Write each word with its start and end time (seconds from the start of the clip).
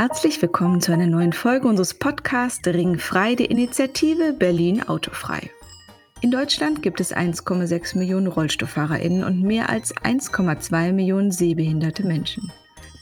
Herzlich 0.00 0.40
willkommen 0.40 0.80
zu 0.80 0.92
einer 0.92 1.06
neuen 1.06 1.34
Folge 1.34 1.68
unseres 1.68 1.92
Podcasts 1.92 2.66
Ringfrei, 2.66 3.34
die 3.34 3.44
Initiative 3.44 4.32
Berlin 4.32 4.82
Autofrei. 4.82 5.50
In 6.22 6.30
Deutschland 6.30 6.80
gibt 6.80 7.02
es 7.02 7.14
1,6 7.14 7.98
Millionen 7.98 8.26
RollstuhlfahrerInnen 8.26 9.22
und 9.24 9.42
mehr 9.42 9.68
als 9.68 9.94
1,2 9.94 10.92
Millionen 10.92 11.32
sehbehinderte 11.32 12.06
Menschen. 12.06 12.50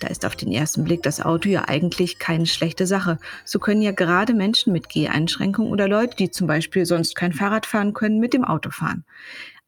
Da 0.00 0.08
ist 0.08 0.26
auf 0.26 0.34
den 0.34 0.50
ersten 0.50 0.82
Blick 0.82 1.04
das 1.04 1.20
Auto 1.20 1.48
ja 1.48 1.68
eigentlich 1.68 2.18
keine 2.18 2.46
schlechte 2.46 2.84
Sache. 2.84 3.18
So 3.44 3.60
können 3.60 3.80
ja 3.80 3.92
gerade 3.92 4.34
Menschen 4.34 4.72
mit 4.72 4.88
Geheinschränkungen 4.88 5.70
oder 5.70 5.86
Leute, 5.86 6.16
die 6.16 6.32
zum 6.32 6.48
Beispiel 6.48 6.84
sonst 6.84 7.14
kein 7.14 7.32
Fahrrad 7.32 7.64
fahren 7.64 7.92
können, 7.92 8.18
mit 8.18 8.34
dem 8.34 8.44
Auto 8.44 8.70
fahren. 8.70 9.04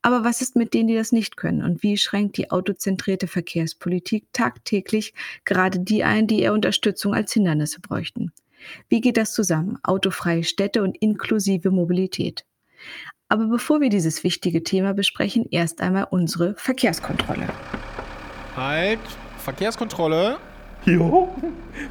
Aber 0.03 0.25
was 0.25 0.41
ist 0.41 0.57
mit 0.57 0.73
denen, 0.73 0.89
die 0.89 0.95
das 0.95 1.13
nicht 1.13 1.37
können? 1.37 1.63
Und 1.63 1.83
wie 1.83 1.99
schränkt 1.99 2.37
die 2.39 2.51
autozentrierte 2.51 3.27
Verkehrspolitik 3.27 4.27
tagtäglich 4.33 5.13
gerade 5.45 5.81
die 5.81 6.05
ein, 6.05 6.27
die 6.27 6.41
eher 6.41 6.55
Unterstützung 6.55 7.15
als 7.15 7.33
Hindernisse 7.33 7.81
bräuchten? 7.81 8.33
Wie 8.89 9.01
geht 9.01 9.17
das 9.17 9.33
zusammen? 9.33 9.79
Autofreie 9.83 10.45
Städte 10.45 10.83
und 10.83 10.97
inklusive 11.01 11.71
Mobilität. 11.71 12.45
Aber 13.29 13.47
bevor 13.47 13.81
wir 13.81 13.91
dieses 13.91 14.25
wichtige 14.25 14.63
Thema 14.63 14.93
besprechen, 14.95 15.47
erst 15.51 15.81
einmal 15.81 16.09
unsere 16.11 16.55
Verkehrskontrolle. 16.57 17.47
Halt, 18.57 18.99
Verkehrskontrolle. 19.39 20.39
Jo, 20.85 21.29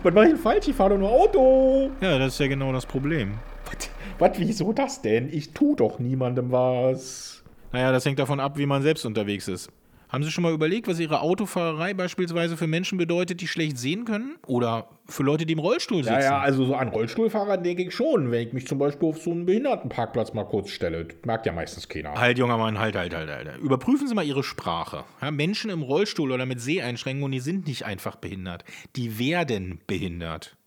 was 0.03 0.13
mache 0.13 0.25
ich 0.25 0.31
denn 0.31 0.41
falsch? 0.41 0.67
Ich 0.67 0.75
fahre 0.75 0.91
doch 0.91 0.97
nur 0.97 1.11
Auto. 1.11 1.91
Ja, 2.01 2.17
das 2.17 2.33
ist 2.33 2.39
ja 2.39 2.47
genau 2.47 2.73
das 2.73 2.85
Problem. 2.85 3.35
Was, 3.65 3.89
was, 4.17 4.39
wieso 4.39 4.73
das 4.73 5.01
denn? 5.01 5.31
Ich 5.31 5.53
tu 5.53 5.75
doch 5.75 5.99
niemandem 5.99 6.51
was. 6.51 7.38
Naja, 7.71 7.91
das 7.91 8.05
hängt 8.05 8.19
davon 8.19 8.39
ab, 8.39 8.57
wie 8.57 8.65
man 8.65 8.81
selbst 8.81 9.05
unterwegs 9.05 9.47
ist. 9.47 9.69
Haben 10.09 10.23
Sie 10.23 10.31
schon 10.31 10.41
mal 10.41 10.53
überlegt, 10.53 10.87
was 10.87 10.99
Ihre 10.99 11.21
Autofahrerei 11.21 11.93
beispielsweise 11.93 12.57
für 12.57 12.65
Menschen 12.65 12.97
bedeutet, 12.97 13.41
die 13.41 13.47
schlecht 13.47 13.77
sehen 13.77 14.05
können? 14.05 14.37
Oder 14.47 14.89
für 15.05 15.21
Leute, 15.21 15.45
die 15.45 15.53
im 15.53 15.59
Rollstuhl 15.59 16.03
sitzen? 16.03 16.15
Ja, 16.15 16.21
ja, 16.21 16.39
also 16.39 16.65
so 16.65 16.73
an 16.73 16.87
Rollstuhlfahrer 16.87 17.57
denke 17.57 17.83
ich 17.83 17.93
schon, 17.93 18.31
wenn 18.31 18.47
ich 18.47 18.53
mich 18.53 18.65
zum 18.65 18.79
Beispiel 18.79 19.07
auf 19.07 19.21
so 19.21 19.29
einen 19.29 19.45
Behindertenparkplatz 19.45 20.33
mal 20.33 20.45
kurz 20.45 20.71
stelle. 20.71 21.05
Das 21.05 21.17
merkt 21.25 21.45
ja 21.45 21.51
meistens 21.51 21.87
keiner. 21.87 22.15
Halt, 22.15 22.39
junger 22.39 22.57
Mann, 22.57 22.79
halt, 22.79 22.95
halt, 22.95 23.13
halt, 23.13 23.29
halt. 23.29 23.59
Überprüfen 23.59 24.07
Sie 24.07 24.15
mal 24.15 24.25
Ihre 24.25 24.43
Sprache. 24.43 25.03
Ja, 25.21 25.29
Menschen 25.29 25.69
im 25.69 25.83
Rollstuhl 25.83 26.31
oder 26.31 26.47
mit 26.47 26.59
Seheinschränkungen, 26.59 27.31
die 27.31 27.39
sind 27.39 27.67
nicht 27.67 27.85
einfach 27.85 28.15
behindert. 28.15 28.63
Die 28.95 29.19
werden 29.19 29.79
behindert. 29.85 30.57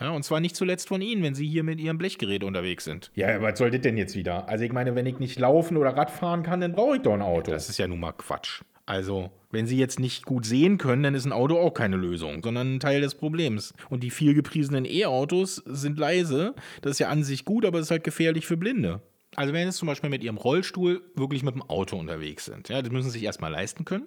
Ja, 0.00 0.10
und 0.10 0.24
zwar 0.24 0.40
nicht 0.40 0.56
zuletzt 0.56 0.88
von 0.88 1.00
Ihnen, 1.00 1.22
wenn 1.22 1.34
Sie 1.34 1.46
hier 1.46 1.62
mit 1.62 1.80
Ihrem 1.80 1.98
Blechgerät 1.98 2.42
unterwegs 2.42 2.84
sind. 2.84 3.10
Ja, 3.14 3.40
was 3.40 3.58
soll 3.58 3.70
das 3.70 3.80
denn 3.80 3.96
jetzt 3.96 4.16
wieder? 4.16 4.48
Also 4.48 4.64
ich 4.64 4.72
meine, 4.72 4.94
wenn 4.94 5.06
ich 5.06 5.18
nicht 5.18 5.38
laufen 5.38 5.76
oder 5.76 5.96
Radfahren 5.96 6.42
kann, 6.42 6.60
dann 6.60 6.72
brauche 6.72 6.96
ich 6.96 7.02
doch 7.02 7.14
ein 7.14 7.22
Auto. 7.22 7.52
Das 7.52 7.68
ist 7.68 7.78
ja 7.78 7.86
nun 7.86 8.00
mal 8.00 8.12
Quatsch. 8.12 8.62
Also, 8.86 9.30
wenn 9.50 9.66
Sie 9.66 9.78
jetzt 9.78 9.98
nicht 9.98 10.26
gut 10.26 10.44
sehen 10.44 10.76
können, 10.76 11.02
dann 11.02 11.14
ist 11.14 11.24
ein 11.24 11.32
Auto 11.32 11.58
auch 11.58 11.72
keine 11.72 11.96
Lösung, 11.96 12.42
sondern 12.42 12.74
ein 12.74 12.80
Teil 12.80 13.00
des 13.00 13.14
Problems. 13.14 13.72
Und 13.88 14.02
die 14.02 14.10
viel 14.10 14.34
gepriesenen 14.34 14.84
E-Autos 14.84 15.62
sind 15.64 15.98
leise. 15.98 16.54
Das 16.82 16.92
ist 16.92 16.98
ja 16.98 17.08
an 17.08 17.24
sich 17.24 17.46
gut, 17.46 17.64
aber 17.64 17.78
es 17.78 17.86
ist 17.86 17.90
halt 17.90 18.04
gefährlich 18.04 18.46
für 18.46 18.58
Blinde. 18.58 19.00
Also, 19.36 19.54
wenn 19.54 19.70
Sie 19.70 19.76
zum 19.76 19.88
Beispiel 19.88 20.10
mit 20.10 20.22
Ihrem 20.22 20.36
Rollstuhl 20.36 21.02
wirklich 21.14 21.42
mit 21.42 21.54
dem 21.54 21.62
Auto 21.62 21.96
unterwegs 21.96 22.44
sind, 22.44 22.68
ja, 22.68 22.82
das 22.82 22.92
müssen 22.92 23.08
Sie 23.08 23.18
sich 23.18 23.24
erstmal 23.24 23.52
leisten 23.52 23.86
können. 23.86 24.06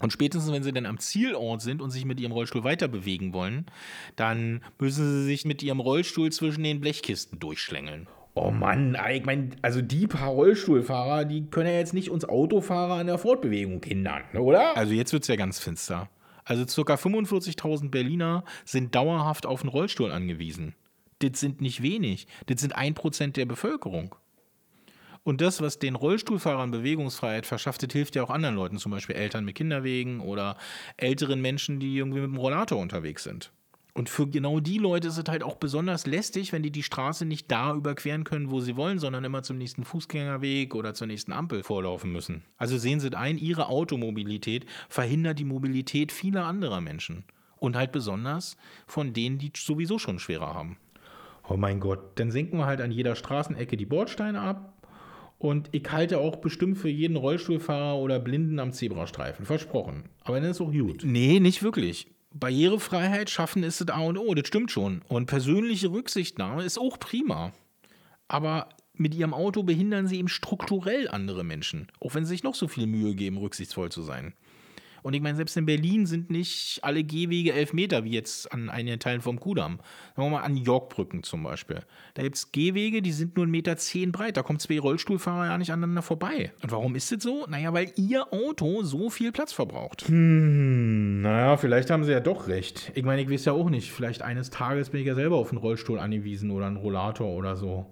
Und 0.00 0.12
spätestens, 0.12 0.52
wenn 0.52 0.62
sie 0.62 0.72
dann 0.72 0.86
am 0.86 0.98
Zielort 0.98 1.62
sind 1.62 1.80
und 1.80 1.90
sich 1.90 2.04
mit 2.04 2.20
ihrem 2.20 2.32
Rollstuhl 2.32 2.64
weiter 2.64 2.88
bewegen 2.88 3.32
wollen, 3.32 3.66
dann 4.16 4.62
müssen 4.78 5.04
sie 5.04 5.24
sich 5.24 5.44
mit 5.44 5.62
ihrem 5.62 5.80
Rollstuhl 5.80 6.30
zwischen 6.32 6.64
den 6.64 6.80
Blechkisten 6.80 7.38
durchschlängeln. 7.38 8.06
Oh 8.34 8.50
Mann, 8.50 8.98
ich 9.10 9.24
meine, 9.24 9.50
also 9.62 9.80
die 9.80 10.06
paar 10.06 10.28
Rollstuhlfahrer, 10.28 11.24
die 11.24 11.46
können 11.46 11.70
ja 11.70 11.78
jetzt 11.78 11.94
nicht 11.94 12.10
uns 12.10 12.28
Autofahrer 12.28 12.94
an 12.94 13.06
der 13.06 13.16
Fortbewegung 13.16 13.82
hindern, 13.82 14.24
oder? 14.34 14.76
Also 14.76 14.92
jetzt 14.92 15.14
wird 15.14 15.22
es 15.22 15.28
ja 15.28 15.36
ganz 15.36 15.58
finster. 15.58 16.10
Also 16.44 16.84
ca. 16.84 16.94
45.000 16.94 17.90
Berliner 17.90 18.44
sind 18.66 18.94
dauerhaft 18.94 19.46
auf 19.46 19.62
den 19.62 19.68
Rollstuhl 19.68 20.12
angewiesen. 20.12 20.74
Das 21.20 21.40
sind 21.40 21.62
nicht 21.62 21.82
wenig. 21.82 22.26
Das 22.44 22.60
sind 22.60 22.76
ein 22.76 22.92
Prozent 22.92 23.38
der 23.38 23.46
Bevölkerung. 23.46 24.14
Und 25.26 25.40
das, 25.40 25.60
was 25.60 25.80
den 25.80 25.96
Rollstuhlfahrern 25.96 26.70
Bewegungsfreiheit 26.70 27.46
verschafft, 27.46 27.82
das 27.82 27.92
hilft 27.92 28.14
ja 28.14 28.22
auch 28.22 28.30
anderen 28.30 28.54
Leuten, 28.54 28.78
zum 28.78 28.92
Beispiel 28.92 29.16
Eltern 29.16 29.44
mit 29.44 29.56
Kinderwegen 29.56 30.20
oder 30.20 30.56
älteren 30.98 31.40
Menschen, 31.40 31.80
die 31.80 31.96
irgendwie 31.96 32.20
mit 32.20 32.30
dem 32.30 32.36
Rollator 32.36 32.78
unterwegs 32.78 33.24
sind. 33.24 33.50
Und 33.92 34.08
für 34.08 34.28
genau 34.28 34.60
die 34.60 34.78
Leute 34.78 35.08
ist 35.08 35.18
es 35.18 35.24
halt 35.28 35.42
auch 35.42 35.56
besonders 35.56 36.06
lästig, 36.06 36.52
wenn 36.52 36.62
die 36.62 36.70
die 36.70 36.84
Straße 36.84 37.24
nicht 37.24 37.50
da 37.50 37.74
überqueren 37.74 38.22
können, 38.22 38.52
wo 38.52 38.60
sie 38.60 38.76
wollen, 38.76 39.00
sondern 39.00 39.24
immer 39.24 39.42
zum 39.42 39.58
nächsten 39.58 39.84
Fußgängerweg 39.84 40.76
oder 40.76 40.94
zur 40.94 41.08
nächsten 41.08 41.32
Ampel 41.32 41.64
vorlaufen 41.64 42.12
müssen. 42.12 42.44
Also 42.56 42.78
sehen 42.78 43.00
Sie 43.00 43.12
ein, 43.12 43.36
Ihre 43.36 43.66
Automobilität 43.66 44.64
verhindert 44.88 45.40
die 45.40 45.44
Mobilität 45.44 46.12
vieler 46.12 46.44
anderer 46.44 46.80
Menschen. 46.80 47.24
Und 47.58 47.74
halt 47.74 47.90
besonders 47.90 48.56
von 48.86 49.12
denen, 49.12 49.38
die 49.38 49.50
sowieso 49.56 49.98
schon 49.98 50.20
schwerer 50.20 50.54
haben. 50.54 50.76
Oh 51.48 51.56
mein 51.56 51.78
Gott, 51.80 52.18
dann 52.18 52.30
senken 52.30 52.58
wir 52.58 52.66
halt 52.66 52.80
an 52.80 52.90
jeder 52.90 53.14
Straßenecke 53.14 53.76
die 53.76 53.86
Bordsteine 53.86 54.40
ab, 54.40 54.75
und 55.38 55.68
ich 55.72 55.90
halte 55.90 56.18
auch 56.18 56.36
bestimmt 56.36 56.78
für 56.78 56.88
jeden 56.88 57.16
Rollstuhlfahrer 57.16 57.98
oder 57.98 58.18
Blinden 58.18 58.58
am 58.58 58.72
Zebrastreifen. 58.72 59.44
Versprochen. 59.44 60.08
Aber 60.22 60.40
dann 60.40 60.50
ist 60.50 60.60
auch 60.60 60.72
gut. 60.72 61.02
Nee, 61.04 61.40
nicht 61.40 61.62
wirklich. 61.62 62.08
Barrierefreiheit 62.32 63.30
schaffen 63.30 63.62
ist 63.62 63.80
das 63.80 63.88
A 63.88 64.00
und 64.00 64.18
O, 64.18 64.34
das 64.34 64.48
stimmt 64.48 64.70
schon. 64.70 65.02
Und 65.08 65.26
persönliche 65.26 65.90
Rücksichtnahme 65.90 66.64
ist 66.64 66.78
auch 66.78 66.98
prima. 66.98 67.52
Aber 68.28 68.68
mit 68.94 69.14
ihrem 69.14 69.34
Auto 69.34 69.62
behindern 69.62 70.06
sie 70.06 70.18
eben 70.18 70.28
strukturell 70.28 71.08
andere 71.08 71.44
Menschen, 71.44 71.88
auch 72.00 72.14
wenn 72.14 72.24
sie 72.24 72.30
sich 72.30 72.42
noch 72.42 72.54
so 72.54 72.66
viel 72.66 72.86
Mühe 72.86 73.14
geben, 73.14 73.38
rücksichtsvoll 73.38 73.90
zu 73.90 74.02
sein. 74.02 74.34
Und 75.06 75.14
ich 75.14 75.22
meine, 75.22 75.36
selbst 75.36 75.56
in 75.56 75.66
Berlin 75.66 76.04
sind 76.04 76.30
nicht 76.30 76.80
alle 76.82 77.04
Gehwege 77.04 77.52
elf 77.52 77.72
Meter, 77.72 78.02
wie 78.02 78.10
jetzt 78.10 78.52
an 78.52 78.68
einigen 78.68 78.98
Teilen 78.98 79.20
vom 79.20 79.38
Kudamm. 79.38 79.78
Sagen 80.16 80.26
wir 80.26 80.38
mal 80.38 80.42
an 80.42 80.56
Yorkbrücken 80.56 81.22
zum 81.22 81.44
Beispiel. 81.44 81.78
Da 82.14 82.24
gibt 82.24 82.34
es 82.34 82.50
Gehwege, 82.50 83.02
die 83.02 83.12
sind 83.12 83.36
nur 83.36 83.46
1,10 83.46 83.50
Meter 83.50 83.76
zehn 83.76 84.10
breit. 84.10 84.36
Da 84.36 84.42
kommen 84.42 84.58
zwei 84.58 84.80
Rollstuhlfahrer 84.80 85.46
ja 85.46 85.58
nicht 85.58 85.70
aneinander 85.70 86.02
vorbei. 86.02 86.50
Und 86.60 86.72
warum 86.72 86.96
ist 86.96 87.12
das 87.12 87.22
so? 87.22 87.46
Naja, 87.48 87.72
weil 87.72 87.92
ihr 87.94 88.32
Auto 88.32 88.82
so 88.82 89.08
viel 89.08 89.30
Platz 89.30 89.52
verbraucht. 89.52 90.08
Hm, 90.08 91.22
naja, 91.22 91.56
vielleicht 91.56 91.90
haben 91.90 92.02
sie 92.02 92.10
ja 92.10 92.18
doch 92.18 92.48
recht. 92.48 92.90
Ich 92.96 93.04
meine, 93.04 93.22
ich 93.22 93.30
weiß 93.30 93.44
ja 93.44 93.52
auch 93.52 93.70
nicht. 93.70 93.92
Vielleicht 93.92 94.22
eines 94.22 94.50
Tages 94.50 94.90
bin 94.90 95.02
ich 95.02 95.06
ja 95.06 95.14
selber 95.14 95.36
auf 95.36 95.50
einen 95.50 95.58
Rollstuhl 95.58 96.00
angewiesen 96.00 96.50
oder 96.50 96.66
einen 96.66 96.78
Rollator 96.78 97.28
oder 97.28 97.54
so. 97.54 97.86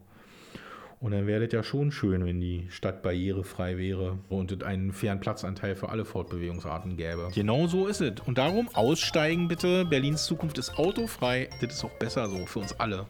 Und 1.04 1.10
dann 1.10 1.26
wäre 1.26 1.44
das 1.44 1.53
ja 1.53 1.62
schon 1.62 1.92
schön, 1.92 2.25
wenn 2.25 2.41
die 2.41 2.66
Stadt 2.70 3.03
barrierefrei 3.03 3.76
wäre 3.76 4.19
und 4.31 4.50
es 4.53 4.62
einen 4.62 4.91
fairen 4.91 5.20
Platzanteil 5.20 5.76
für 5.76 5.91
alle 5.91 6.06
Fortbewegungsarten 6.06 6.97
gäbe. 6.97 7.28
Genau 7.34 7.66
so 7.66 7.87
ist 7.87 8.00
es. 8.00 8.15
Und 8.25 8.38
darum 8.38 8.70
aussteigen 8.72 9.47
bitte. 9.47 9.84
Berlins 9.84 10.25
Zukunft 10.25 10.56
ist 10.56 10.78
autofrei. 10.78 11.50
Das 11.60 11.75
ist 11.75 11.84
auch 11.84 11.91
besser 11.98 12.31
so 12.31 12.47
für 12.47 12.60
uns 12.60 12.81
alle. 12.81 13.04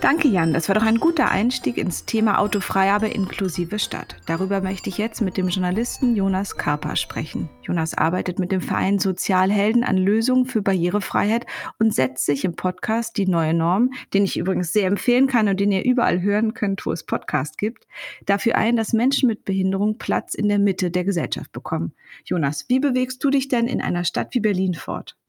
Danke, 0.00 0.28
Jan. 0.28 0.54
Das 0.54 0.66
war 0.68 0.74
doch 0.74 0.82
ein 0.82 0.98
guter 0.98 1.30
Einstieg 1.30 1.76
ins 1.76 2.06
Thema 2.06 2.38
autofrei, 2.38 2.90
aber 2.90 3.14
inklusive 3.14 3.78
Stadt. 3.78 4.16
Darüber 4.24 4.62
möchte 4.62 4.88
ich 4.88 4.96
jetzt 4.96 5.20
mit 5.20 5.36
dem 5.36 5.48
Journalisten 5.48 6.16
Jonas 6.16 6.56
Karpa 6.56 6.96
sprechen. 6.96 7.50
Jonas 7.60 7.92
arbeitet 7.92 8.38
mit 8.38 8.50
dem 8.50 8.62
Verein 8.62 8.98
Sozialhelden 8.98 9.84
an 9.84 9.98
Lösungen 9.98 10.46
für 10.46 10.62
Barrierefreiheit 10.62 11.44
und 11.78 11.94
setzt 11.94 12.24
sich 12.24 12.46
im 12.46 12.56
Podcast 12.56 13.18
Die 13.18 13.26
Neue 13.26 13.52
Norm, 13.52 13.90
den 14.14 14.24
ich 14.24 14.38
übrigens 14.38 14.72
sehr 14.72 14.86
empfehlen 14.86 15.26
kann 15.26 15.48
und 15.48 15.60
den 15.60 15.70
ihr 15.70 15.84
überall 15.84 16.22
hören 16.22 16.54
könnt, 16.54 16.86
wo 16.86 16.92
es 16.92 17.04
Podcasts 17.04 17.58
gibt, 17.58 17.86
dafür 18.24 18.56
ein, 18.56 18.76
dass 18.76 18.94
Menschen 18.94 19.26
mit 19.26 19.44
Behinderung 19.44 19.98
Platz 19.98 20.32
in 20.32 20.48
der 20.48 20.58
Mitte 20.58 20.90
der 20.90 21.04
Gesellschaft 21.04 21.52
bekommen. 21.52 21.92
Jonas, 22.24 22.64
wie 22.68 22.80
bewegst 22.80 23.22
du 23.22 23.28
dich 23.28 23.48
denn 23.48 23.66
in 23.66 23.82
einer 23.82 24.04
Stadt 24.04 24.34
wie 24.34 24.40
Berlin 24.40 24.72
fort? 24.72 25.19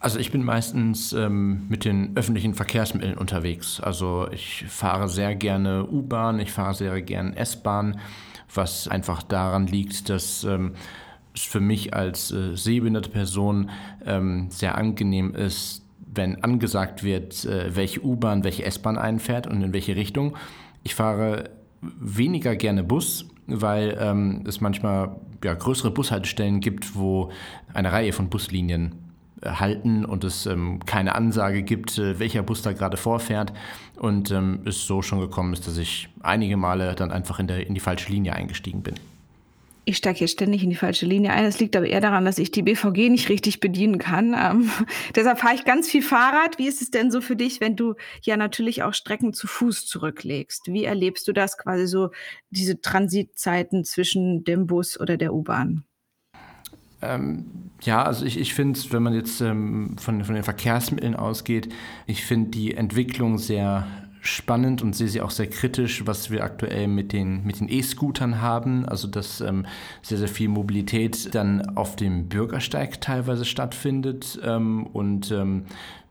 Also 0.00 0.20
ich 0.20 0.30
bin 0.30 0.44
meistens 0.44 1.12
ähm, 1.12 1.66
mit 1.68 1.84
den 1.84 2.16
öffentlichen 2.16 2.54
Verkehrsmitteln 2.54 3.18
unterwegs. 3.18 3.80
Also 3.80 4.28
ich 4.30 4.64
fahre 4.68 5.08
sehr 5.08 5.34
gerne 5.34 5.86
U-Bahn, 5.86 6.38
ich 6.38 6.52
fahre 6.52 6.74
sehr 6.74 7.00
gerne 7.02 7.36
S-Bahn, 7.36 7.98
was 8.54 8.86
einfach 8.86 9.24
daran 9.24 9.66
liegt, 9.66 10.08
dass 10.08 10.44
ähm, 10.44 10.74
es 11.34 11.42
für 11.42 11.58
mich 11.58 11.94
als 11.94 12.30
äh, 12.30 12.56
sehbehinderte 12.56 13.10
Person 13.10 13.70
ähm, 14.06 14.46
sehr 14.50 14.78
angenehm 14.78 15.34
ist, 15.34 15.84
wenn 16.14 16.44
angesagt 16.44 17.02
wird, 17.02 17.44
äh, 17.44 17.74
welche 17.74 18.00
U-Bahn, 18.04 18.44
welche 18.44 18.64
S-Bahn 18.64 18.98
einfährt 18.98 19.48
und 19.48 19.62
in 19.62 19.72
welche 19.72 19.96
Richtung. 19.96 20.36
Ich 20.84 20.94
fahre 20.94 21.50
weniger 21.80 22.54
gerne 22.54 22.84
Bus, 22.84 23.26
weil 23.48 23.98
ähm, 24.00 24.44
es 24.46 24.60
manchmal 24.60 25.16
ja, 25.42 25.54
größere 25.54 25.90
Bushaltestellen 25.90 26.60
gibt, 26.60 26.94
wo 26.94 27.30
eine 27.74 27.90
Reihe 27.90 28.12
von 28.12 28.28
Buslinien 28.28 29.07
halten 29.44 30.04
und 30.04 30.24
es 30.24 30.46
ähm, 30.46 30.80
keine 30.84 31.14
Ansage 31.14 31.62
gibt, 31.62 31.98
äh, 31.98 32.18
welcher 32.18 32.42
Bus 32.42 32.62
da 32.62 32.72
gerade 32.72 32.96
vorfährt. 32.96 33.52
Und 33.96 34.30
ähm, 34.30 34.60
es 34.64 34.86
so 34.86 35.02
schon 35.02 35.20
gekommen 35.20 35.52
ist, 35.52 35.66
dass 35.66 35.76
ich 35.76 36.08
einige 36.20 36.56
Male 36.56 36.94
dann 36.94 37.10
einfach 37.10 37.38
in, 37.38 37.46
der, 37.46 37.66
in 37.66 37.74
die 37.74 37.80
falsche 37.80 38.10
Linie 38.10 38.34
eingestiegen 38.34 38.82
bin. 38.82 38.94
Ich 39.88 39.96
steige 39.96 40.18
hier 40.18 40.28
ständig 40.28 40.62
in 40.62 40.68
die 40.68 40.76
falsche 40.76 41.06
Linie 41.06 41.32
ein. 41.32 41.44
Das 41.44 41.60
liegt 41.60 41.74
aber 41.74 41.86
eher 41.86 42.02
daran, 42.02 42.26
dass 42.26 42.38
ich 42.38 42.50
die 42.50 42.60
BVG 42.60 43.08
nicht 43.08 43.30
richtig 43.30 43.58
bedienen 43.58 43.98
kann. 43.98 44.36
Ähm, 44.38 44.70
deshalb 45.14 45.38
fahre 45.38 45.54
ich 45.54 45.64
ganz 45.64 45.88
viel 45.88 46.02
Fahrrad. 46.02 46.58
Wie 46.58 46.68
ist 46.68 46.82
es 46.82 46.90
denn 46.90 47.10
so 47.10 47.22
für 47.22 47.36
dich, 47.36 47.62
wenn 47.62 47.74
du 47.74 47.94
ja 48.22 48.36
natürlich 48.36 48.82
auch 48.82 48.92
Strecken 48.92 49.32
zu 49.32 49.46
Fuß 49.46 49.86
zurücklegst? 49.86 50.66
Wie 50.66 50.84
erlebst 50.84 51.26
du 51.26 51.32
das 51.32 51.56
quasi 51.56 51.86
so, 51.86 52.10
diese 52.50 52.82
Transitzeiten 52.82 53.82
zwischen 53.82 54.44
dem 54.44 54.66
Bus 54.66 55.00
oder 55.00 55.16
der 55.16 55.32
U-Bahn? 55.32 55.84
Ähm, 57.00 57.70
ja, 57.82 58.02
also 58.02 58.24
ich, 58.24 58.38
ich 58.38 58.54
finde 58.54 58.78
wenn 58.90 59.02
man 59.02 59.14
jetzt 59.14 59.40
ähm, 59.40 59.96
von, 59.98 60.24
von 60.24 60.34
den 60.34 60.44
Verkehrsmitteln 60.44 61.14
ausgeht, 61.14 61.72
ich 62.06 62.24
finde 62.24 62.50
die 62.50 62.74
Entwicklung 62.74 63.38
sehr 63.38 63.86
spannend 64.20 64.82
und 64.82 64.96
sehe 64.96 65.08
sie 65.08 65.20
auch 65.20 65.30
sehr 65.30 65.48
kritisch, 65.48 66.06
was 66.06 66.30
wir 66.30 66.42
aktuell 66.42 66.88
mit 66.88 67.12
den 67.12 67.44
mit 67.44 67.60
den 67.60 67.68
E-Scootern 67.68 68.40
haben. 68.40 68.84
Also 68.86 69.06
dass 69.08 69.40
ähm, 69.40 69.66
sehr, 70.02 70.18
sehr 70.18 70.28
viel 70.28 70.48
Mobilität 70.48 71.34
dann 71.34 71.76
auf 71.76 71.96
dem 71.96 72.28
Bürgersteig 72.28 73.00
teilweise 73.00 73.44
stattfindet 73.44 74.38
ähm, 74.44 74.86
und 74.86 75.30
ähm, 75.30 75.66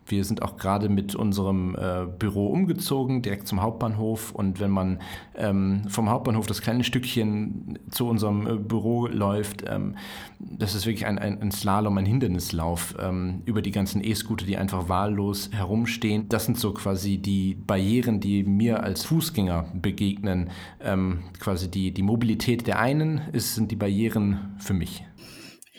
wir 0.10 0.24
sind 0.24 0.42
auch 0.42 0.58
gerade 0.58 0.90
mit 0.90 1.16
unserem 1.16 1.76
äh, 1.76 2.06
Büro 2.06 2.48
umgezogen, 2.48 3.22
direkt 3.22 3.48
zum 3.48 3.62
Hauptbahnhof. 3.62 4.32
Und 4.32 4.60
wenn 4.60 4.72
man 4.72 5.00
ähm, 5.36 5.84
vom 5.90 6.10
Hauptbahnhof 6.10 6.48
das 6.48 6.62
kleine 6.62 6.84
Stückchen 6.84 7.80
zu 7.90 8.08
unserem 8.08 8.48
äh, 8.48 8.54
Büro 8.56 9.08
läuft, 9.08 9.64
ähm, 9.68 9.96
das 10.40 10.76
ist 10.76 10.86
wirklich 10.86 11.06
ein, 11.06 11.18
ein, 11.18 11.42
ein 11.42 11.52
Slalom, 11.52 11.98
ein 11.98 12.06
Hindernislauf 12.06 12.96
ähm, 13.00 13.42
über 13.46 13.62
die 13.62 13.72
ganzen 13.72 14.04
E-Scooter, 14.04 14.46
die 14.46 14.58
einfach 14.58 14.90
wahllos 14.90 15.50
herumstehen. 15.52 16.30
Das 16.30 16.46
sind 16.46 16.58
so 16.58 16.74
quasi 16.74 17.18
die 17.18 17.56
Barrieren, 17.56 18.20
die 18.20 18.44
mir 18.44 18.84
als 18.84 19.06
Fußgänger 19.06 19.66
begegnen. 19.74 20.50
Ähm, 20.80 21.20
quasi 21.40 21.70
die, 21.70 21.94
die 21.94 22.04
Mobilität 22.04 22.68
der 22.68 22.80
einen 22.80 23.22
ist, 23.34 23.56
sind 23.56 23.72
die 23.72 23.76
Barrieren 23.76 24.56
für 24.60 24.74
mich. 24.74 25.04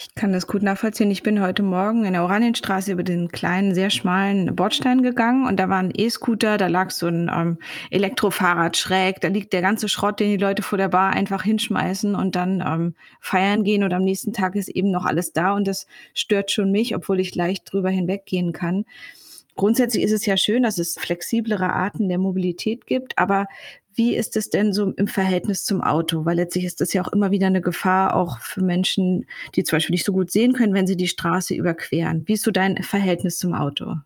Ich 0.01 0.15
kann 0.15 0.33
das 0.33 0.47
gut 0.47 0.63
nachvollziehen. 0.63 1.11
Ich 1.11 1.25
bin 1.25 1.41
heute 1.41 1.65
Morgen 1.65 2.05
in 2.05 2.13
der 2.13 2.23
Oranienstraße 2.23 2.93
über 2.93 3.03
den 3.03 3.33
kleinen, 3.33 3.75
sehr 3.75 3.91
schmalen 3.91 4.55
Bordstein 4.55 5.03
gegangen 5.03 5.45
und 5.45 5.57
da 5.57 5.69
war 5.69 5.79
ein 5.79 5.93
E-Scooter, 5.93 6.57
da 6.57 6.69
lag 6.69 6.93
so 6.93 7.09
ein 7.09 7.29
ähm, 7.35 7.59
Elektrofahrrad 7.91 8.77
schräg, 8.77 9.21
da 9.21 9.27
liegt 9.27 9.53
der 9.53 9.61
ganze 9.61 9.89
Schrott, 9.89 10.21
den 10.21 10.31
die 10.31 10.37
Leute 10.37 10.63
vor 10.63 10.79
der 10.79 10.87
Bar 10.87 11.15
einfach 11.15 11.43
hinschmeißen 11.43 12.15
und 12.15 12.37
dann 12.37 12.63
ähm, 12.65 12.95
feiern 13.21 13.65
gehen 13.65 13.83
und 13.83 13.93
am 13.93 14.05
nächsten 14.05 14.33
Tag 14.33 14.55
ist 14.55 14.69
eben 14.69 14.93
noch 14.93 15.05
alles 15.05 15.33
da 15.33 15.53
und 15.55 15.67
das 15.67 15.89
stört 16.15 16.53
schon 16.53 16.71
mich, 16.71 16.95
obwohl 16.95 17.19
ich 17.19 17.35
leicht 17.35 17.73
drüber 17.73 17.91
hinweggehen 17.91 18.53
kann. 18.53 18.85
Grundsätzlich 19.57 20.05
ist 20.05 20.13
es 20.13 20.27
ja 20.27 20.37
schön, 20.37 20.63
dass 20.63 20.79
es 20.79 20.95
flexiblere 20.95 21.73
Arten 21.73 22.09
der 22.09 22.19
Mobilität 22.19 22.87
gibt, 22.87 23.19
aber 23.19 23.49
wie 23.99 24.15
ist 24.17 24.37
es 24.37 24.49
denn 24.49 24.73
so 24.73 24.93
im 24.93 25.09
Verhältnis 25.09 25.65
zum 25.65 25.83
Auto? 25.83 26.25
Weil 26.25 26.37
letztlich 26.37 26.65
ist 26.65 26.81
das 26.81 26.93
ja 26.93 27.03
auch 27.03 27.13
immer 27.13 27.31
wieder 27.33 27.49
eine 27.49 27.61
Gefahr, 27.61 28.15
auch 28.15 28.39
für 28.39 28.63
Menschen, 28.63 29.27
die 29.57 29.65
zum 29.65 29.77
Beispiel 29.77 29.95
nicht 29.95 30.07
so 30.07 30.13
gut 30.13 30.31
sehen 30.31 30.53
können, 30.53 30.73
wenn 30.73 30.87
sie 30.87 30.97
die 30.97 31.09
Straße 31.09 31.55
überqueren. 31.55 32.23
Wie 32.27 32.35
ist 32.35 32.45
so 32.45 32.51
dein 32.53 32.83
Verhältnis 32.83 33.39
zum 33.39 33.55
Auto? 33.55 33.97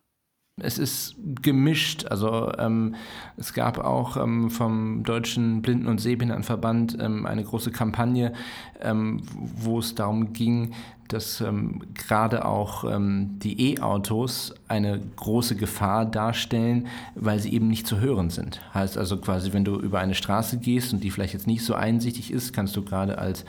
Es 0.61 0.77
ist 0.77 1.15
gemischt. 1.41 2.05
Also 2.05 2.51
ähm, 2.59 2.93
es 3.37 3.53
gab 3.53 3.79
auch 3.79 4.17
ähm, 4.17 4.51
vom 4.51 5.03
Deutschen 5.03 5.63
Blinden- 5.63 5.87
und 5.87 5.99
Sehbehindertenverband 5.99 6.95
ähm, 7.01 7.25
eine 7.25 7.43
große 7.43 7.71
Kampagne, 7.71 8.33
ähm, 8.79 9.23
wo 9.33 9.79
es 9.79 9.95
darum 9.95 10.31
ging, 10.33 10.73
dass 11.07 11.41
ähm, 11.41 11.81
gerade 11.95 12.45
auch 12.45 12.83
ähm, 12.83 13.39
die 13.39 13.73
E-Autos 13.73 14.53
eine 14.67 15.01
große 15.15 15.55
Gefahr 15.55 16.05
darstellen, 16.05 16.87
weil 17.15 17.39
sie 17.39 17.51
eben 17.51 17.67
nicht 17.67 17.87
zu 17.87 17.99
hören 17.99 18.29
sind. 18.29 18.61
Heißt 18.75 18.95
also 18.95 19.17
quasi, 19.17 19.53
wenn 19.53 19.65
du 19.65 19.79
über 19.79 19.99
eine 19.99 20.13
Straße 20.13 20.59
gehst 20.59 20.93
und 20.93 21.03
die 21.03 21.09
vielleicht 21.09 21.33
jetzt 21.33 21.47
nicht 21.47 21.65
so 21.65 21.73
einsichtig 21.73 22.31
ist, 22.31 22.53
kannst 22.53 22.75
du 22.75 22.83
gerade 22.83 23.17
als 23.17 23.43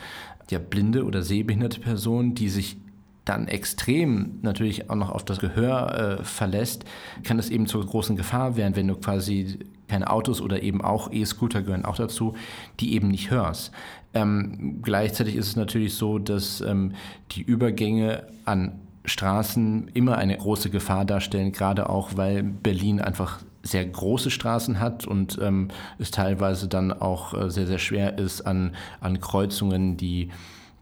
ja, 0.51 0.59
blinde 0.59 1.05
oder 1.05 1.23
sehbehinderte 1.23 1.81
Person, 1.81 2.35
die 2.35 2.49
sich 2.49 2.79
dann 3.25 3.49
extrem 3.49 4.39
natürlich 4.43 4.91
auch 4.91 4.97
noch 4.97 5.11
auf 5.11 5.25
das 5.25 5.39
Gehör 5.39 6.19
äh, 6.21 6.25
verlässt, 6.25 6.85
kann 7.23 7.37
das 7.37 7.51
eben 7.51 7.67
zur 7.67 7.85
großen 7.87 8.17
Gefahr 8.17 8.57
werden, 8.57 8.77
wenn 8.77 8.89
du 8.89 8.97
quasi 8.97 9.59
keine 9.89 10.11
Autos 10.11 10.41
oder 10.41 10.63
eben 10.63 10.83
auch 10.83 11.11
E-Scooter 11.13 11.63
gehören 11.63 11.85
auch 11.85 11.97
dazu, 11.97 12.35
die 12.81 12.95
eben 12.95 13.09
nicht 13.09 13.31
hörst. 13.31 13.73
Ähm, 14.13 14.81
gleichzeitig 14.83 15.37
ist 15.37 15.49
es 15.49 15.57
natürlich 15.57 15.95
so, 15.95 16.19
dass 16.19 16.61
ähm, 16.61 16.93
die 17.33 17.43
Übergänge 17.43 18.25
an 18.45 18.81
Straßen 19.07 19.89
immer 19.93 20.17
eine 20.17 20.37
große 20.37 20.71
Gefahr 20.71 21.05
darstellen, 21.05 21.53
gerade 21.53 21.91
auch 21.91 22.17
weil 22.17 22.43
Berlin 22.43 23.01
einfach 23.01 23.41
sehr 23.63 23.85
große 23.85 24.31
Straßen 24.31 24.79
hat 24.81 25.07
und 25.07 25.39
ähm, 25.43 25.69
es 25.99 26.11
teilweise 26.11 26.69
dann 26.69 26.93
auch 26.93 27.35
äh, 27.35 27.51
sehr, 27.51 27.67
sehr 27.67 27.79
schwer 27.79 28.19
ist 28.19 28.43
an, 28.43 28.75
an 29.01 29.21
Kreuzungen, 29.21 29.97
die 29.97 30.31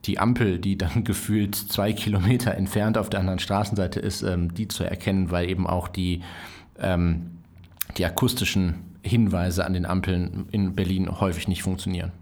die 0.05 0.19
Ampel, 0.19 0.59
die 0.59 0.77
dann 0.77 1.05
gefühlt 1.05 1.55
zwei 1.55 1.93
Kilometer 1.93 2.55
entfernt 2.55 2.99
auf 2.99 3.11
der 3.11 3.21
anderen 3.21 3.39
Straßenseite 3.39 4.01
ist, 4.01 4.23
ähm, 4.23 4.55
die 4.55 4.69
zu 4.69 4.85
erkennen, 4.85 5.31
weil 5.31 5.49
eben 5.49 5.67
auch 5.67 5.89
die, 5.89 6.23
ähm, 6.79 7.39
die 7.97 8.05
akustischen 8.05 8.75
Hinweise 9.03 9.65
an 9.65 9.73
den 9.73 9.87
Ampeln 9.87 10.47
in 10.53 10.75
Berlin 10.75 11.21
häufig 11.21 11.49
nicht 11.49 11.63
funktionieren. 11.63 12.13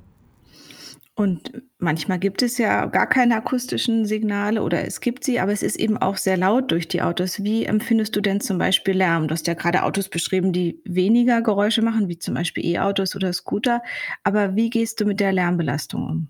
Und 1.20 1.52
manchmal 1.78 2.18
gibt 2.18 2.40
es 2.40 2.56
ja 2.56 2.86
gar 2.86 3.06
keine 3.06 3.36
akustischen 3.36 4.06
Signale 4.06 4.62
oder 4.62 4.86
es 4.86 5.02
gibt 5.02 5.22
sie, 5.22 5.38
aber 5.38 5.52
es 5.52 5.62
ist 5.62 5.78
eben 5.78 5.98
auch 5.98 6.16
sehr 6.16 6.38
laut 6.38 6.70
durch 6.70 6.88
die 6.88 7.02
Autos. 7.02 7.44
Wie 7.44 7.66
empfindest 7.66 8.16
du 8.16 8.22
denn 8.22 8.40
zum 8.40 8.56
Beispiel 8.56 8.94
Lärm? 8.94 9.28
Du 9.28 9.34
hast 9.34 9.46
ja 9.46 9.52
gerade 9.52 9.82
Autos 9.82 10.08
beschrieben, 10.08 10.54
die 10.54 10.80
weniger 10.86 11.42
Geräusche 11.42 11.82
machen, 11.82 12.08
wie 12.08 12.18
zum 12.18 12.32
Beispiel 12.32 12.64
E-Autos 12.64 13.14
oder 13.14 13.34
Scooter. 13.34 13.82
Aber 14.24 14.56
wie 14.56 14.70
gehst 14.70 14.98
du 14.98 15.04
mit 15.04 15.20
der 15.20 15.32
Lärmbelastung 15.32 16.02
um? 16.02 16.28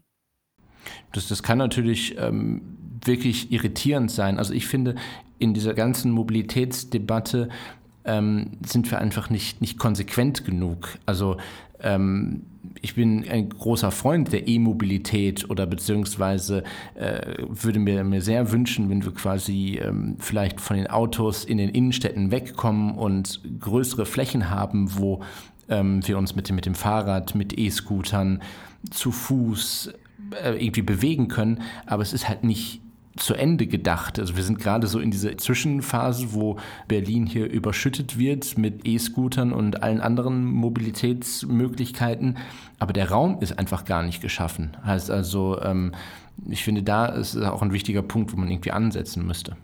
Das, 1.13 1.29
das 1.29 1.43
kann 1.43 1.59
natürlich 1.59 2.17
ähm, 2.19 2.63
wirklich 3.05 3.53
irritierend 3.53 4.11
sein. 4.11 4.39
Also 4.39 4.53
ich 4.53 4.67
finde, 4.67 4.95
in 5.39 5.55
dieser 5.55 5.75
ganzen 5.75 6.13
Mobilitätsdebatte 6.13 7.49
ähm, 8.05 8.53
sind 8.65 8.91
wir 8.91 8.99
einfach 8.99 9.31
nicht, 9.31 9.61
nicht 9.61 9.79
konsequent 9.79 10.45
genug. 10.45 10.99
Also 11.07 11.37
ähm, 11.81 12.43
ich 12.83 12.95
bin 12.95 13.27
ein 13.29 13.49
großer 13.49 13.91
Freund 13.91 14.33
der 14.33 14.49
E-Mobilität 14.49 15.49
oder 15.49 15.67
beziehungsweise 15.67 16.63
äh, 16.95 17.43
würde 17.49 17.79
mir, 17.79 18.05
mir 18.05 18.23
sehr 18.23 18.53
wünschen, 18.53 18.91
wenn 18.91 19.05
wir 19.05 19.13
quasi 19.13 19.81
ähm, 19.83 20.17
vielleicht 20.19 20.61
von 20.61 20.77
den 20.77 20.89
Autos 20.89 21.45
in 21.45 21.59
den 21.59 21.71
Innenstädten 21.71 22.31
wegkommen 22.31 22.95
und 22.95 23.41
größere 23.61 24.07
Flächen 24.07 24.51
haben, 24.51 24.97
wo 24.97 25.23
ähm, 25.69 26.07
wir 26.07 26.19
uns 26.19 26.35
mit 26.37 26.49
dem, 26.49 26.57
mit 26.57 26.67
dem 26.67 26.75
Fahrrad, 26.75 27.35
mit 27.35 27.59
E-Scootern, 27.59 28.43
zu 28.91 29.13
Fuß 29.13 29.93
irgendwie 30.43 30.83
bewegen 30.83 31.29
können, 31.29 31.63
aber 31.87 32.03
es 32.03 32.13
ist 32.13 32.29
halt 32.29 32.45
nicht 32.45 32.81
zu 33.17 33.35
Ende 33.35 33.67
gedacht. 33.67 34.19
Also 34.19 34.37
wir 34.37 34.43
sind 34.43 34.59
gerade 34.59 34.87
so 34.87 34.99
in 34.99 35.11
dieser 35.11 35.37
Zwischenphase, 35.37 36.33
wo 36.33 36.57
Berlin 36.89 37.27
hier 37.27 37.51
überschüttet 37.51 38.19
wird 38.19 38.57
mit 38.57 38.87
E-Scootern 38.87 39.53
und 39.53 39.83
allen 39.83 40.01
anderen 40.01 40.45
Mobilitätsmöglichkeiten, 40.45 42.39
aber 42.79 42.93
der 42.93 43.11
Raum 43.11 43.39
ist 43.41 43.59
einfach 43.59 43.85
gar 43.85 44.03
nicht 44.03 44.23
geschaffen. 44.23 44.77
Heißt 44.85 45.11
also, 45.11 45.61
ähm, 45.61 45.93
ich 46.49 46.65
finde, 46.65 46.83
da 46.83 47.07
ist 47.07 47.37
auch 47.37 47.63
ein 47.63 47.73
wichtiger 47.73 48.03
Punkt, 48.03 48.33
wo 48.33 48.37
man 48.37 48.51
irgendwie 48.51 48.73
ansetzen 48.73 49.27
müsste. 49.27 49.57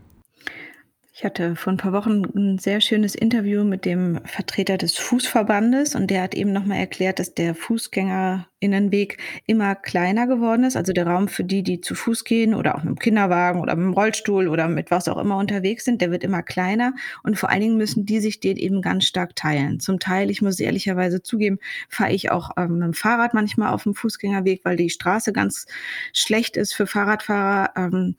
Ich 1.18 1.24
hatte 1.24 1.56
vor 1.56 1.72
ein 1.72 1.78
paar 1.78 1.94
Wochen 1.94 2.24
ein 2.36 2.58
sehr 2.58 2.82
schönes 2.82 3.14
Interview 3.14 3.64
mit 3.64 3.86
dem 3.86 4.20
Vertreter 4.26 4.76
des 4.76 4.98
Fußverbandes 4.98 5.94
und 5.94 6.10
der 6.10 6.20
hat 6.20 6.34
eben 6.34 6.52
nochmal 6.52 6.76
erklärt, 6.76 7.20
dass 7.20 7.32
der 7.32 7.54
Fußgängerinnenweg 7.54 9.16
immer 9.46 9.76
kleiner 9.76 10.26
geworden 10.26 10.64
ist. 10.64 10.76
Also 10.76 10.92
der 10.92 11.06
Raum 11.06 11.28
für 11.28 11.42
die, 11.42 11.62
die 11.62 11.80
zu 11.80 11.94
Fuß 11.94 12.24
gehen 12.24 12.52
oder 12.52 12.74
auch 12.74 12.82
mit 12.82 12.88
dem 12.90 12.98
Kinderwagen 12.98 13.62
oder 13.62 13.74
mit 13.76 13.86
dem 13.86 13.94
Rollstuhl 13.94 14.46
oder 14.46 14.68
mit 14.68 14.90
was 14.90 15.08
auch 15.08 15.16
immer 15.16 15.38
unterwegs 15.38 15.86
sind, 15.86 16.02
der 16.02 16.10
wird 16.10 16.22
immer 16.22 16.42
kleiner 16.42 16.92
und 17.22 17.38
vor 17.38 17.48
allen 17.48 17.62
Dingen 17.62 17.78
müssen 17.78 18.04
die 18.04 18.20
sich 18.20 18.40
den 18.40 18.58
eben 18.58 18.82
ganz 18.82 19.06
stark 19.06 19.34
teilen. 19.36 19.80
Zum 19.80 19.98
Teil, 19.98 20.30
ich 20.30 20.42
muss 20.42 20.60
ehrlicherweise 20.60 21.22
zugeben, 21.22 21.60
fahre 21.88 22.12
ich 22.12 22.30
auch 22.30 22.50
ähm, 22.58 22.74
mit 22.74 22.88
dem 22.88 22.92
Fahrrad 22.92 23.32
manchmal 23.32 23.72
auf 23.72 23.84
dem 23.84 23.94
Fußgängerweg, 23.94 24.66
weil 24.66 24.76
die 24.76 24.90
Straße 24.90 25.32
ganz 25.32 25.64
schlecht 26.12 26.58
ist 26.58 26.74
für 26.74 26.86
Fahrradfahrerinnen. 26.86 28.16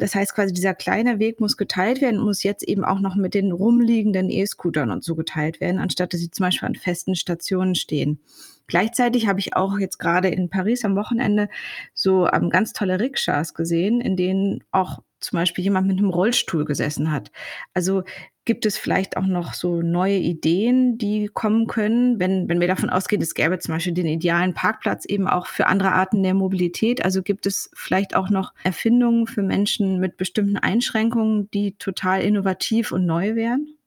Das 0.00 0.16
heißt 0.16 0.34
quasi, 0.34 0.52
dieser 0.52 0.74
kleine 0.74 1.20
Weg 1.20 1.38
muss 1.38 1.56
geteilt 1.56 1.99
werden, 2.00 2.20
muss 2.20 2.42
jetzt 2.42 2.62
eben 2.62 2.84
auch 2.84 3.00
noch 3.00 3.16
mit 3.16 3.34
den 3.34 3.52
rumliegenden 3.52 4.30
E-Scootern 4.30 4.90
und 4.90 5.04
so 5.04 5.14
geteilt 5.14 5.60
werden, 5.60 5.78
anstatt 5.78 6.12
dass 6.12 6.20
sie 6.20 6.30
zum 6.30 6.44
Beispiel 6.44 6.66
an 6.66 6.74
festen 6.74 7.14
Stationen 7.14 7.74
stehen. 7.74 8.20
Gleichzeitig 8.66 9.26
habe 9.26 9.40
ich 9.40 9.56
auch 9.56 9.78
jetzt 9.78 9.98
gerade 9.98 10.28
in 10.28 10.48
Paris 10.48 10.84
am 10.84 10.96
Wochenende 10.96 11.48
so 11.92 12.28
ähm, 12.28 12.50
ganz 12.50 12.72
tolle 12.72 13.00
Rikschas 13.00 13.54
gesehen, 13.54 14.00
in 14.00 14.16
denen 14.16 14.62
auch 14.70 15.00
zum 15.20 15.38
Beispiel 15.38 15.64
jemand 15.64 15.86
mit 15.86 15.98
einem 15.98 16.10
Rollstuhl 16.10 16.64
gesessen 16.64 17.12
hat. 17.12 17.30
Also 17.74 18.02
gibt 18.44 18.66
es 18.66 18.78
vielleicht 18.78 19.16
auch 19.16 19.26
noch 19.26 19.54
so 19.54 19.82
neue 19.82 20.16
Ideen, 20.16 20.98
die 20.98 21.28
kommen 21.32 21.66
können, 21.66 22.18
wenn, 22.18 22.48
wenn 22.48 22.60
wir 22.60 22.68
davon 22.68 22.90
ausgehen, 22.90 23.22
es 23.22 23.34
gäbe 23.34 23.58
zum 23.58 23.74
Beispiel 23.74 23.92
den 23.92 24.06
idealen 24.06 24.54
Parkplatz 24.54 25.04
eben 25.04 25.28
auch 25.28 25.46
für 25.46 25.66
andere 25.66 25.92
Arten 25.92 26.22
der 26.22 26.34
Mobilität. 26.34 27.04
Also 27.04 27.22
gibt 27.22 27.46
es 27.46 27.70
vielleicht 27.74 28.16
auch 28.16 28.30
noch 28.30 28.52
Erfindungen 28.64 29.26
für 29.26 29.42
Menschen 29.42 30.00
mit 30.00 30.16
bestimmten 30.16 30.56
Einschränkungen, 30.56 31.50
die 31.52 31.76
total 31.76 32.22
innovativ 32.22 32.92
und 32.92 33.06
neu 33.06 33.34
wären? 33.36 33.79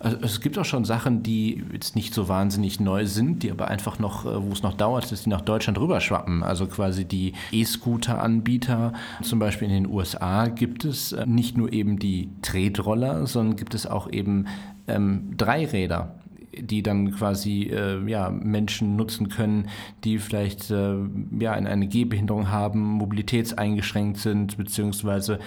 Also 0.00 0.16
es 0.22 0.40
gibt 0.40 0.58
auch 0.58 0.64
schon 0.64 0.84
Sachen, 0.84 1.22
die 1.22 1.64
jetzt 1.72 1.96
nicht 1.96 2.14
so 2.14 2.28
wahnsinnig 2.28 2.80
neu 2.80 3.06
sind, 3.06 3.42
die 3.42 3.50
aber 3.50 3.68
einfach 3.68 3.98
noch, 3.98 4.24
äh, 4.24 4.44
wo 4.44 4.52
es 4.52 4.62
noch 4.62 4.74
dauert, 4.74 5.10
dass 5.10 5.24
die 5.24 5.30
nach 5.30 5.40
Deutschland 5.40 5.78
rüberschwappen. 5.78 6.42
Also 6.42 6.66
quasi 6.66 7.04
die 7.04 7.32
E-Scooter-Anbieter, 7.52 8.92
zum 9.22 9.38
Beispiel 9.38 9.68
in 9.68 9.84
den 9.84 9.92
USA 9.92 10.46
gibt 10.48 10.84
es 10.84 11.12
äh, 11.12 11.26
nicht 11.26 11.56
nur 11.56 11.72
eben 11.72 11.98
die 11.98 12.30
Tretroller, 12.42 13.26
sondern 13.26 13.56
gibt 13.56 13.74
es 13.74 13.86
auch 13.86 14.10
eben 14.10 14.46
ähm, 14.86 15.36
Dreiräder 15.36 16.14
die 16.60 16.82
dann 16.82 17.12
quasi 17.12 17.70
äh, 17.72 18.02
ja, 18.08 18.30
Menschen 18.30 18.96
nutzen 18.96 19.28
können, 19.28 19.68
die 20.04 20.18
vielleicht 20.18 20.70
äh, 20.70 20.94
ja, 21.38 21.52
eine 21.52 21.86
Gehbehinderung 21.86 22.50
haben, 22.50 22.80
mobilitätseingeschränkt 22.80 24.18
sind, 24.18 24.56
beziehungsweise 24.56 25.38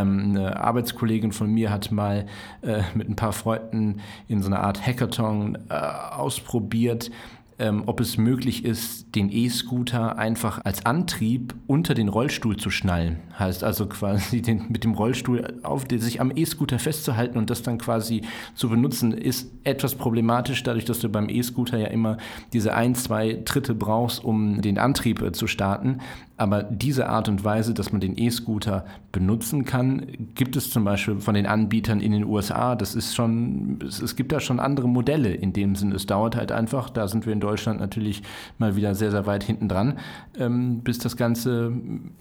eine 0.00 0.60
Arbeitskollegin 0.60 1.32
von 1.32 1.50
mir 1.52 1.70
hat 1.70 1.90
mal 1.90 2.26
äh, 2.62 2.82
mit 2.94 3.08
ein 3.08 3.16
paar 3.16 3.32
Freunden 3.32 4.00
in 4.28 4.42
so 4.42 4.48
einer 4.48 4.60
Art 4.60 4.84
Hackathon 4.84 5.58
äh, 5.68 5.74
ausprobiert, 5.74 7.10
ähm, 7.58 7.84
ob 7.86 8.00
es 8.00 8.16
möglich 8.16 8.64
ist, 8.64 9.14
den 9.14 9.30
E-Scooter 9.30 10.18
einfach 10.18 10.64
als 10.64 10.84
Antrieb 10.84 11.54
unter 11.66 11.94
den 11.94 12.08
Rollstuhl 12.08 12.56
zu 12.56 12.70
schnallen. 12.70 13.18
Heißt 13.38 13.62
also 13.62 13.86
quasi 13.86 14.42
den, 14.42 14.66
mit 14.68 14.82
dem 14.82 14.94
Rollstuhl 14.94 15.60
auf 15.62 15.84
sich 15.90 16.20
am 16.20 16.32
E-Scooter 16.34 16.78
festzuhalten 16.78 17.38
und 17.38 17.50
das 17.50 17.62
dann 17.62 17.78
quasi 17.78 18.22
zu 18.54 18.68
benutzen, 18.68 19.12
ist 19.12 19.52
etwas 19.64 19.94
problematisch, 19.94 20.62
dadurch, 20.64 20.86
dass 20.86 20.98
du 20.98 21.08
beim 21.08 21.28
E-Scooter 21.28 21.78
ja 21.78 21.86
immer 21.86 22.16
diese 22.52 22.74
ein, 22.74 22.94
zwei 22.94 23.34
Tritte 23.44 23.74
brauchst, 23.74 24.24
um 24.24 24.60
den 24.60 24.78
Antrieb 24.78 25.22
äh, 25.22 25.32
zu 25.32 25.46
starten. 25.46 26.00
Aber 26.36 26.62
diese 26.62 27.08
Art 27.08 27.28
und 27.28 27.44
Weise, 27.44 27.74
dass 27.74 27.92
man 27.92 28.00
den 28.00 28.18
E-Scooter 28.18 28.84
benutzen 29.12 29.64
kann, 29.64 30.06
gibt 30.34 30.56
es 30.56 30.70
zum 30.70 30.84
Beispiel 30.84 31.20
von 31.20 31.34
den 31.34 31.46
Anbietern 31.46 32.00
in 32.00 32.12
den 32.12 32.24
USA. 32.24 32.74
Das 32.74 32.94
ist 32.94 33.14
schon, 33.14 33.78
es, 33.86 34.00
es 34.00 34.16
gibt 34.16 34.32
da 34.32 34.40
schon 34.40 34.58
andere 34.58 34.88
Modelle 34.88 35.32
in 35.34 35.52
dem 35.52 35.76
Sinne. 35.76 35.94
Es 35.94 36.06
dauert 36.06 36.34
halt 36.34 36.50
einfach, 36.50 36.90
da 36.90 37.06
sind 37.06 37.26
wir 37.26 37.32
in 37.32 37.40
Deutschland 37.40 37.80
natürlich 37.80 38.22
mal 38.58 38.76
wieder 38.76 38.94
sehr, 38.94 39.10
sehr 39.10 39.26
weit 39.26 39.44
hinten 39.44 39.68
dran, 39.68 39.98
ähm, 40.38 40.80
bis 40.80 40.98
das 40.98 41.16
Ganze 41.16 41.72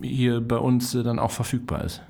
hier 0.01 0.41
bei 0.41 0.58
uns 0.58 0.94
äh, 0.94 1.03
dann 1.03 1.18
auch 1.18 1.32
verfügbar 1.32 1.84
ist. 1.86 2.01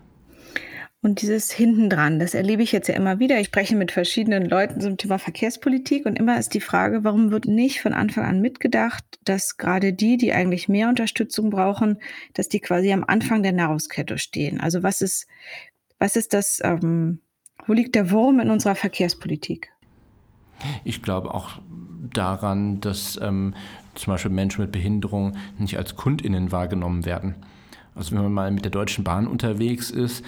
Und 1.03 1.23
dieses 1.23 1.51
Hintendran, 1.51 2.19
das 2.19 2.35
erlebe 2.35 2.61
ich 2.61 2.71
jetzt 2.71 2.87
ja 2.87 2.93
immer 2.93 3.17
wieder. 3.17 3.39
Ich 3.39 3.47
spreche 3.47 3.75
mit 3.75 3.91
verschiedenen 3.91 4.45
Leuten 4.45 4.81
zum 4.81 4.97
Thema 4.97 5.17
Verkehrspolitik 5.17 6.05
und 6.05 6.19
immer 6.19 6.37
ist 6.37 6.53
die 6.53 6.61
Frage, 6.61 7.03
warum 7.03 7.31
wird 7.31 7.45
nicht 7.45 7.81
von 7.81 7.93
Anfang 7.93 8.25
an 8.25 8.39
mitgedacht, 8.39 9.03
dass 9.23 9.57
gerade 9.57 9.93
die, 9.93 10.17
die 10.17 10.31
eigentlich 10.31 10.69
mehr 10.69 10.89
Unterstützung 10.89 11.49
brauchen, 11.49 11.97
dass 12.35 12.49
die 12.49 12.59
quasi 12.59 12.93
am 12.93 13.03
Anfang 13.03 13.41
der 13.41 13.51
Nahrungskette 13.51 14.19
stehen. 14.19 14.61
Also 14.61 14.83
was 14.83 15.01
ist, 15.01 15.25
was 15.97 16.15
ist 16.15 16.33
das, 16.33 16.61
ähm, 16.63 17.19
wo 17.65 17.73
liegt 17.73 17.95
der 17.95 18.11
Wurm 18.11 18.39
in 18.39 18.51
unserer 18.51 18.75
Verkehrspolitik? 18.75 19.71
Ich 20.83 21.01
glaube 21.01 21.33
auch 21.33 21.61
daran, 22.13 22.79
dass 22.79 23.19
ähm, 23.19 23.55
zum 23.95 24.13
Beispiel 24.13 24.31
Menschen 24.31 24.61
mit 24.61 24.71
Behinderung 24.71 25.35
nicht 25.57 25.77
als 25.77 25.95
KundInnen 25.95 26.51
wahrgenommen 26.51 27.05
werden. 27.05 27.35
Also 27.95 28.15
wenn 28.15 28.23
man 28.23 28.33
mal 28.33 28.51
mit 28.51 28.63
der 28.63 28.71
Deutschen 28.71 29.03
Bahn 29.03 29.27
unterwegs 29.27 29.89
ist, 29.89 30.23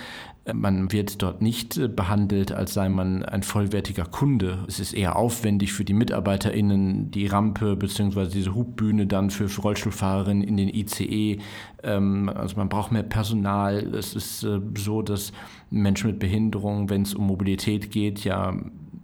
man 0.51 0.91
wird 0.91 1.22
dort 1.22 1.41
nicht 1.41 1.77
äh, 1.77 1.88
behandelt, 1.88 2.51
als 2.51 2.74
sei 2.74 2.89
man 2.89 3.24
ein 3.24 3.43
vollwertiger 3.43 4.03
Kunde. 4.03 4.65
Es 4.67 4.79
ist 4.79 4.93
eher 4.93 5.15
aufwendig 5.15 5.72
für 5.72 5.86
die 5.86 5.93
MitarbeiterInnen, 5.93 7.12
die 7.12 7.27
Rampe 7.27 7.77
bzw. 7.77 8.27
diese 8.27 8.53
Hubbühne 8.53 9.08
dann 9.08 9.29
für, 9.29 9.48
Rollstuhlfahrerinnen 9.62 10.43
in 10.43 10.58
den 10.58 10.67
ICE. 10.67 11.39
Ähm, 11.84 12.29
also 12.29 12.58
man 12.58 12.67
braucht 12.67 12.91
mehr 12.91 13.03
Personal. 13.03 13.96
Es 13.96 14.15
ist 14.15 14.43
äh, 14.43 14.60
so, 14.77 15.01
dass 15.01 15.32
Menschen 15.70 16.08
mit 16.10 16.20
Behinderung, 16.20 16.89
wenn 16.89 17.03
es 17.03 17.13
um 17.13 17.25
Mobilität 17.25 17.91
geht, 17.91 18.25
ja 18.25 18.53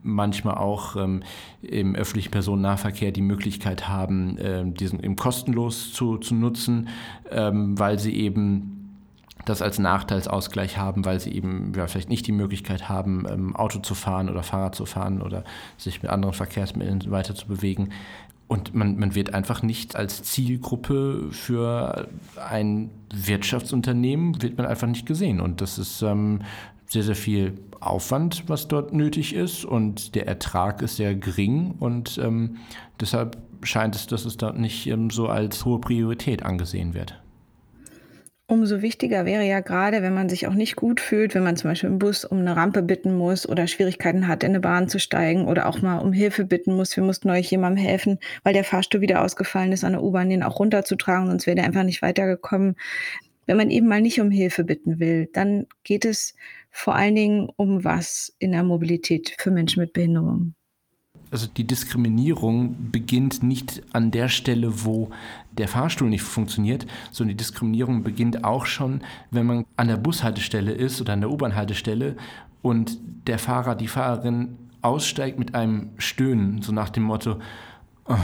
manchmal 0.03 0.55
auch 0.55 0.95
ähm, 0.95 1.23
im 1.61 1.95
öffentlichen 1.95 2.31
Personennahverkehr 2.31 3.11
die 3.11 3.21
Möglichkeit 3.21 3.87
haben, 3.87 4.37
äh, 4.37 4.63
diesen 4.65 5.03
eben 5.03 5.15
kostenlos 5.15 5.93
zu, 5.93 6.17
zu 6.17 6.35
nutzen, 6.35 6.89
ähm, 7.31 7.77
weil 7.77 7.99
sie 7.99 8.15
eben 8.15 8.75
das 9.45 9.61
als 9.61 9.79
Nachteilsausgleich 9.79 10.77
haben, 10.77 11.05
weil 11.05 11.19
sie 11.19 11.31
eben 11.31 11.73
ja, 11.75 11.87
vielleicht 11.87 12.09
nicht 12.09 12.27
die 12.27 12.31
Möglichkeit 12.31 12.87
haben, 12.87 13.25
ähm, 13.29 13.55
Auto 13.55 13.79
zu 13.79 13.95
fahren 13.95 14.29
oder 14.29 14.43
Fahrrad 14.43 14.75
zu 14.75 14.85
fahren 14.85 15.21
oder 15.21 15.43
sich 15.77 16.01
mit 16.01 16.11
anderen 16.11 16.33
Verkehrsmitteln 16.33 17.09
weiter 17.09 17.35
zu 17.35 17.47
bewegen. 17.47 17.89
Und 18.47 18.73
man, 18.73 18.97
man 18.97 19.13
wird 19.13 19.33
einfach 19.33 19.61
nicht 19.61 19.95
als 19.95 20.23
Zielgruppe 20.23 21.27
für 21.31 22.07
ein 22.49 22.89
Wirtschaftsunternehmen, 23.13 24.41
wird 24.41 24.57
man 24.57 24.65
einfach 24.65 24.87
nicht 24.87 25.05
gesehen. 25.05 25.39
Und 25.39 25.61
das 25.61 25.77
ist 25.77 26.01
ähm, 26.01 26.41
sehr, 26.89 27.03
sehr 27.03 27.15
viel 27.15 27.53
Aufwand, 27.79 28.43
was 28.47 28.67
dort 28.67 28.93
nötig 28.93 29.33
ist. 29.33 29.63
Und 29.63 30.15
der 30.15 30.27
Ertrag 30.27 30.81
ist 30.81 30.97
sehr 30.97 31.15
gering. 31.15 31.75
Und 31.79 32.19
ähm, 32.21 32.57
deshalb 32.99 33.37
scheint 33.63 33.95
es, 33.95 34.07
dass 34.07 34.25
es 34.25 34.37
dort 34.37 34.57
nicht 34.57 34.87
ähm, 34.87 35.09
so 35.09 35.27
als 35.27 35.65
hohe 35.65 35.79
Priorität 35.79 36.43
angesehen 36.43 36.93
wird. 36.93 37.21
Umso 38.47 38.81
wichtiger 38.81 39.25
wäre 39.25 39.45
ja 39.45 39.59
gerade, 39.59 40.01
wenn 40.01 40.15
man 40.15 40.27
sich 40.27 40.47
auch 40.47 40.55
nicht 40.55 40.75
gut 40.75 40.99
fühlt, 40.99 41.35
wenn 41.35 41.43
man 41.43 41.55
zum 41.55 41.69
Beispiel 41.69 41.89
im 41.89 41.99
Bus 41.99 42.25
um 42.25 42.39
eine 42.39 42.55
Rampe 42.55 42.81
bitten 42.81 43.15
muss 43.15 43.47
oder 43.47 43.67
Schwierigkeiten 43.67 44.27
hat, 44.27 44.43
in 44.43 44.49
eine 44.49 44.59
Bahn 44.59 44.89
zu 44.89 44.99
steigen 44.99 45.45
oder 45.45 45.67
auch 45.67 45.83
mal 45.83 45.99
um 45.99 46.13
Hilfe 46.13 46.45
bitten 46.45 46.75
muss. 46.75 46.95
Wir 46.95 47.03
mussten 47.03 47.29
euch 47.29 47.51
jemandem 47.51 47.85
helfen, 47.85 48.17
weil 48.41 48.53
der 48.53 48.63
Fahrstuhl 48.63 49.01
wieder 49.01 49.23
ausgefallen 49.23 49.71
ist, 49.71 49.83
an 49.83 49.91
der 49.91 50.01
U-Bahn 50.01 50.31
den 50.31 50.41
auch 50.41 50.59
runterzutragen, 50.59 51.27
sonst 51.27 51.45
wäre 51.45 51.57
der 51.57 51.65
einfach 51.65 51.83
nicht 51.83 52.01
weitergekommen. 52.01 52.75
Wenn 53.45 53.57
man 53.57 53.69
eben 53.69 53.87
mal 53.87 54.01
nicht 54.01 54.19
um 54.19 54.31
Hilfe 54.31 54.63
bitten 54.63 54.99
will, 54.99 55.29
dann 55.31 55.67
geht 55.83 56.03
es 56.03 56.33
vor 56.71 56.95
allen 56.95 57.15
Dingen 57.15 57.49
um 57.55 57.83
was 57.83 58.33
in 58.39 58.51
der 58.51 58.63
Mobilität 58.63 59.35
für 59.39 59.51
Menschen 59.51 59.81
mit 59.81 59.93
Behinderungen 59.93 60.55
also 61.31 61.47
die 61.47 61.65
Diskriminierung 61.65 62.91
beginnt 62.91 63.43
nicht 63.43 63.83
an 63.93 64.11
der 64.11 64.29
Stelle, 64.29 64.83
wo 64.83 65.09
der 65.51 65.67
Fahrstuhl 65.67 66.09
nicht 66.09 66.23
funktioniert, 66.23 66.87
sondern 67.11 67.37
die 67.37 67.43
Diskriminierung 67.43 68.03
beginnt 68.03 68.43
auch 68.43 68.65
schon, 68.65 69.01
wenn 69.31 69.45
man 69.45 69.65
an 69.75 69.87
der 69.87 69.97
Bushaltestelle 69.97 70.71
ist 70.71 70.99
oder 71.01 71.13
an 71.13 71.21
der 71.21 71.31
U-Bahn-Haltestelle 71.31 72.15
und 72.61 72.97
der 73.27 73.39
Fahrer, 73.39 73.75
die 73.75 73.87
Fahrerin 73.87 74.57
aussteigt 74.81 75.37
mit 75.37 75.55
einem 75.55 75.89
Stöhnen, 75.97 76.61
so 76.61 76.71
nach 76.71 76.89
dem 76.89 77.03
Motto, 77.03 77.39
oh, 78.05 78.15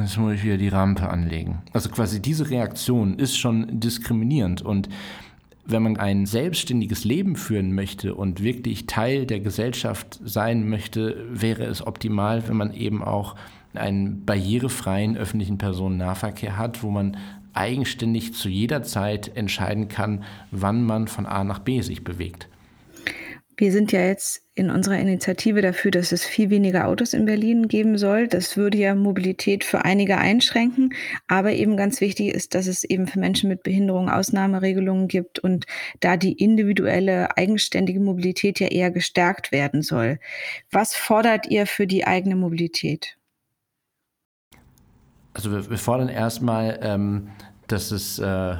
jetzt 0.00 0.16
muss 0.16 0.34
ich 0.34 0.44
wieder 0.44 0.56
die 0.56 0.68
Rampe 0.68 1.10
anlegen. 1.10 1.62
Also 1.72 1.90
quasi 1.90 2.22
diese 2.22 2.48
Reaktion 2.50 3.18
ist 3.18 3.36
schon 3.36 3.80
diskriminierend 3.80 4.62
und 4.62 4.88
wenn 5.68 5.82
man 5.82 5.98
ein 5.98 6.24
selbstständiges 6.24 7.04
Leben 7.04 7.36
führen 7.36 7.74
möchte 7.74 8.14
und 8.14 8.42
wirklich 8.42 8.86
Teil 8.86 9.26
der 9.26 9.40
Gesellschaft 9.40 10.18
sein 10.24 10.68
möchte, 10.68 11.26
wäre 11.30 11.64
es 11.64 11.86
optimal, 11.86 12.48
wenn 12.48 12.56
man 12.56 12.72
eben 12.72 13.04
auch 13.04 13.36
einen 13.74 14.24
barrierefreien 14.24 15.16
öffentlichen 15.16 15.58
Personennahverkehr 15.58 16.56
hat, 16.56 16.82
wo 16.82 16.90
man 16.90 17.18
eigenständig 17.52 18.32
zu 18.32 18.48
jeder 18.48 18.82
Zeit 18.82 19.36
entscheiden 19.36 19.88
kann, 19.88 20.24
wann 20.50 20.84
man 20.84 21.06
von 21.06 21.26
A 21.26 21.44
nach 21.44 21.58
B 21.58 21.82
sich 21.82 22.02
bewegt. 22.02 22.47
Wir 23.58 23.72
sind 23.72 23.90
ja 23.90 24.02
jetzt 24.02 24.44
in 24.54 24.70
unserer 24.70 25.00
Initiative 25.00 25.60
dafür, 25.62 25.90
dass 25.90 26.12
es 26.12 26.24
viel 26.24 26.48
weniger 26.48 26.86
Autos 26.86 27.12
in 27.12 27.24
Berlin 27.24 27.66
geben 27.66 27.98
soll. 27.98 28.28
Das 28.28 28.56
würde 28.56 28.78
ja 28.78 28.94
Mobilität 28.94 29.64
für 29.64 29.84
einige 29.84 30.16
einschränken. 30.16 30.94
Aber 31.26 31.50
eben 31.50 31.76
ganz 31.76 32.00
wichtig 32.00 32.32
ist, 32.32 32.54
dass 32.54 32.68
es 32.68 32.84
eben 32.84 33.08
für 33.08 33.18
Menschen 33.18 33.48
mit 33.48 33.64
Behinderung 33.64 34.08
Ausnahmeregelungen 34.10 35.08
gibt 35.08 35.40
und 35.40 35.66
da 35.98 36.16
die 36.16 36.34
individuelle, 36.34 37.36
eigenständige 37.36 37.98
Mobilität 37.98 38.60
ja 38.60 38.68
eher 38.68 38.92
gestärkt 38.92 39.50
werden 39.50 39.82
soll. 39.82 40.20
Was 40.70 40.94
fordert 40.94 41.48
ihr 41.50 41.66
für 41.66 41.88
die 41.88 42.06
eigene 42.06 42.36
Mobilität? 42.36 43.16
Also 45.34 45.50
wir, 45.50 45.68
wir 45.68 45.78
fordern 45.78 46.08
erstmal, 46.08 46.78
ähm, 46.80 47.30
dass 47.66 47.90
es 47.90 48.20
äh 48.20 48.54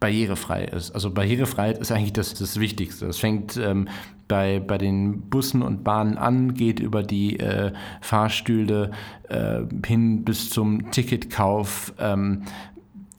barrierefrei 0.00 0.64
ist. 0.64 0.92
Also 0.92 1.10
Barrierefreiheit 1.10 1.78
ist 1.78 1.90
eigentlich 1.92 2.12
das, 2.12 2.34
das 2.34 2.60
Wichtigste. 2.60 3.06
Das 3.06 3.18
fängt 3.18 3.56
ähm, 3.56 3.88
bei, 4.28 4.60
bei 4.60 4.78
den 4.78 5.22
Bussen 5.22 5.62
und 5.62 5.84
Bahnen 5.84 6.18
an, 6.18 6.54
geht 6.54 6.80
über 6.80 7.02
die 7.02 7.38
äh, 7.38 7.72
Fahrstühle 8.00 8.90
äh, 9.28 9.62
hin 9.84 10.24
bis 10.24 10.50
zum 10.50 10.90
Ticketkauf. 10.90 11.94
Ähm, 11.98 12.42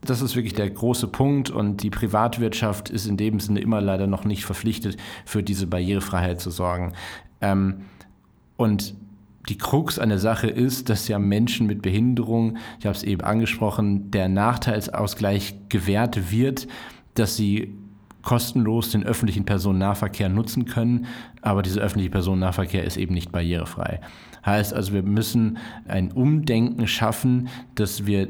das 0.02 0.22
ist 0.22 0.36
wirklich 0.36 0.54
der 0.54 0.70
große 0.70 1.08
Punkt 1.08 1.50
und 1.50 1.84
die 1.84 1.90
Privatwirtschaft 1.90 2.90
ist 2.90 3.08
in 3.08 3.18
dem 3.18 3.40
Sinne 3.40 3.60
immer 3.60 3.82
leider 3.82 4.08
noch 4.08 4.24
nicht 4.24 4.46
verpflichtet, 4.46 4.98
für 5.26 5.44
diese 5.44 5.68
Barrierefreiheit 5.68 6.40
zu 6.40 6.52
sorgen. 6.52 6.94
Ähm, 7.42 7.82
und 8.56 8.96
die 9.50 9.58
Krux 9.58 10.00
an 10.00 10.10
der 10.10 10.20
Sache 10.20 10.48
ist, 10.48 10.90
dass 10.90 11.08
ja 11.08 11.20
Menschen 11.20 11.68
mit 11.68 11.82
Behinderung, 11.82 12.58
ich 12.80 12.86
habe 12.86 12.96
es 12.96 13.04
eben 13.04 13.22
angesprochen, 13.22 14.12
der 14.12 14.28
Nachteilsausgleich 14.28 15.56
gewährt 15.70 16.32
wird, 16.32 16.68
dass 17.14 17.36
sie 17.38 17.74
kostenlos 18.22 18.92
den 18.92 19.06
öffentlichen 19.06 19.46
Personennahverkehr 19.46 20.28
nutzen 20.28 20.66
können, 20.66 21.06
aber 21.42 21.62
dieser 21.62 21.82
öffentliche 21.82 22.10
Personennahverkehr 22.10 22.84
ist 22.84 22.98
eben 22.98 23.14
nicht 23.14 23.32
barrierefrei. 23.32 24.02
Heißt 24.46 24.74
also, 24.74 24.94
wir 24.94 25.04
müssen 25.04 25.58
ein 25.88 26.12
Umdenken 26.12 26.88
schaffen, 26.88 27.48
dass 27.76 28.06
wir 28.06 28.28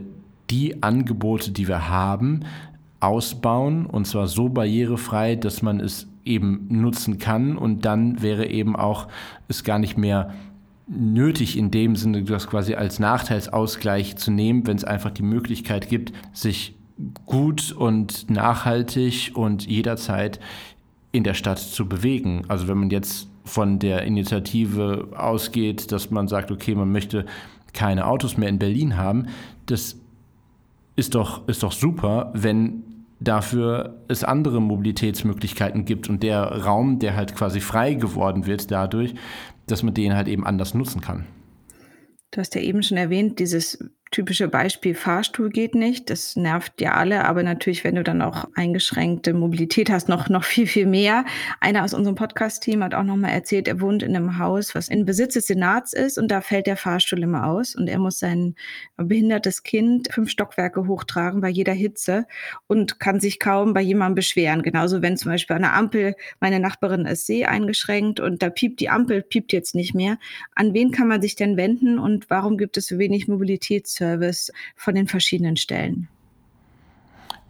die 0.49 0.81
Angebote, 0.83 1.51
die 1.51 1.67
wir 1.67 1.89
haben, 1.89 2.41
ausbauen. 2.99 3.85
Und 3.85 4.05
zwar 4.05 4.27
so 4.27 4.49
barrierefrei, 4.49 5.35
dass 5.35 5.61
man 5.61 5.79
es 5.79 6.07
eben 6.25 6.67
nutzen 6.69 7.17
kann. 7.17 7.57
Und 7.57 7.85
dann 7.85 8.21
wäre 8.21 8.47
eben 8.47 8.75
auch 8.75 9.07
es 9.47 9.63
gar 9.63 9.79
nicht 9.79 9.97
mehr 9.97 10.33
nötig 10.87 11.57
in 11.57 11.69
dem 11.71 11.95
Sinne, 11.95 12.23
das 12.23 12.47
quasi 12.47 12.75
als 12.75 12.99
Nachteilsausgleich 12.99 14.15
zu 14.15 14.31
nehmen, 14.31 14.65
wenn 14.67 14.77
es 14.77 14.83
einfach 14.83 15.11
die 15.11 15.23
Möglichkeit 15.23 15.89
gibt, 15.89 16.13
sich 16.33 16.75
gut 17.25 17.71
und 17.71 18.29
nachhaltig 18.29 19.31
und 19.35 19.67
jederzeit 19.67 20.39
in 21.11 21.23
der 21.23 21.33
Stadt 21.33 21.59
zu 21.59 21.87
bewegen. 21.87 22.43
Also 22.47 22.67
wenn 22.67 22.77
man 22.77 22.89
jetzt 22.89 23.29
von 23.43 23.79
der 23.79 24.03
Initiative 24.03 25.09
ausgeht, 25.15 25.91
dass 25.91 26.11
man 26.11 26.27
sagt, 26.27 26.51
okay, 26.51 26.75
man 26.75 26.91
möchte 26.91 27.25
keine 27.73 28.07
Autos 28.07 28.37
mehr 28.37 28.49
in 28.49 28.59
Berlin 28.59 28.97
haben, 28.97 29.27
das 29.65 29.97
ist 30.95 31.15
doch, 31.15 31.47
ist 31.47 31.63
doch 31.63 31.71
super, 31.71 32.31
wenn 32.33 32.83
dafür 33.19 33.95
es 34.07 34.23
andere 34.23 34.61
Mobilitätsmöglichkeiten 34.61 35.85
gibt 35.85 36.09
und 36.09 36.23
der 36.23 36.43
Raum, 36.63 36.99
der 36.99 37.15
halt 37.15 37.35
quasi 37.35 37.59
frei 37.59 37.93
geworden 37.93 38.45
wird 38.45 38.71
dadurch, 38.71 39.15
dass 39.67 39.83
man 39.83 39.93
den 39.93 40.15
halt 40.15 40.27
eben 40.27 40.45
anders 40.45 40.73
nutzen 40.73 41.01
kann. 41.01 41.27
Du 42.31 42.39
hast 42.39 42.55
ja 42.55 42.61
eben 42.61 42.83
schon 42.83 42.97
erwähnt, 42.97 43.39
dieses 43.39 43.77
typische 44.17 44.47
Beispiel 44.47 44.95
Fahrstuhl 44.95 45.51
geht 45.51 45.75
nicht. 45.75 46.09
Das 46.09 46.35
nervt 46.35 46.81
ja 46.81 46.93
alle, 46.93 47.25
aber 47.25 47.43
natürlich, 47.43 47.83
wenn 47.83 47.93
du 47.93 48.03
dann 48.03 48.23
auch 48.23 48.45
eingeschränkte 48.55 49.31
Mobilität 49.35 49.91
hast, 49.91 50.09
noch, 50.09 50.27
noch 50.27 50.43
viel, 50.43 50.65
viel 50.65 50.87
mehr. 50.87 51.23
Einer 51.59 51.83
aus 51.83 51.93
unserem 51.93 52.15
Podcast-Team 52.15 52.83
hat 52.83 52.95
auch 52.95 53.03
nochmal 53.03 53.29
erzählt, 53.29 53.67
er 53.67 53.79
wohnt 53.79 54.01
in 54.01 54.15
einem 54.15 54.39
Haus, 54.39 54.73
was 54.73 54.87
in 54.87 55.05
Besitz 55.05 55.35
des 55.35 55.45
Senats 55.45 55.93
ist 55.93 56.17
und 56.17 56.29
da 56.29 56.41
fällt 56.41 56.65
der 56.65 56.77
Fahrstuhl 56.77 57.21
immer 57.21 57.45
aus 57.45 57.75
und 57.75 57.87
er 57.87 57.99
muss 57.99 58.17
sein 58.17 58.55
behindertes 58.95 59.61
Kind 59.61 60.11
fünf 60.11 60.31
Stockwerke 60.31 60.87
hochtragen 60.87 61.39
bei 61.39 61.49
jeder 61.49 61.73
Hitze 61.73 62.25
und 62.65 62.99
kann 62.99 63.19
sich 63.19 63.39
kaum 63.39 63.75
bei 63.75 63.81
jemandem 63.81 64.15
beschweren. 64.15 64.63
Genauso, 64.63 65.03
wenn 65.03 65.15
zum 65.15 65.31
Beispiel 65.31 65.57
an 65.57 65.61
der 65.61 65.75
Ampel 65.75 66.15
meine 66.39 66.59
Nachbarin 66.59 67.05
ist 67.05 67.27
seh 67.27 67.45
eingeschränkt 67.45 68.19
und 68.19 68.41
da 68.41 68.49
piept 68.49 68.79
die 68.79 68.89
Ampel, 68.89 69.21
piept 69.21 69.53
jetzt 69.53 69.75
nicht 69.75 69.93
mehr. 69.93 70.17
An 70.55 70.73
wen 70.73 70.89
kann 70.89 71.07
man 71.07 71.21
sich 71.21 71.35
denn 71.35 71.55
wenden 71.55 71.99
und 71.99 72.31
warum 72.31 72.57
gibt 72.57 72.77
es 72.77 72.87
so 72.87 72.97
wenig 72.97 73.27
Mobilitäts 73.27 73.93
Service 74.07 74.51
von 74.75 74.95
den 74.95 75.07
verschiedenen 75.07 75.57
Stellen? 75.57 76.07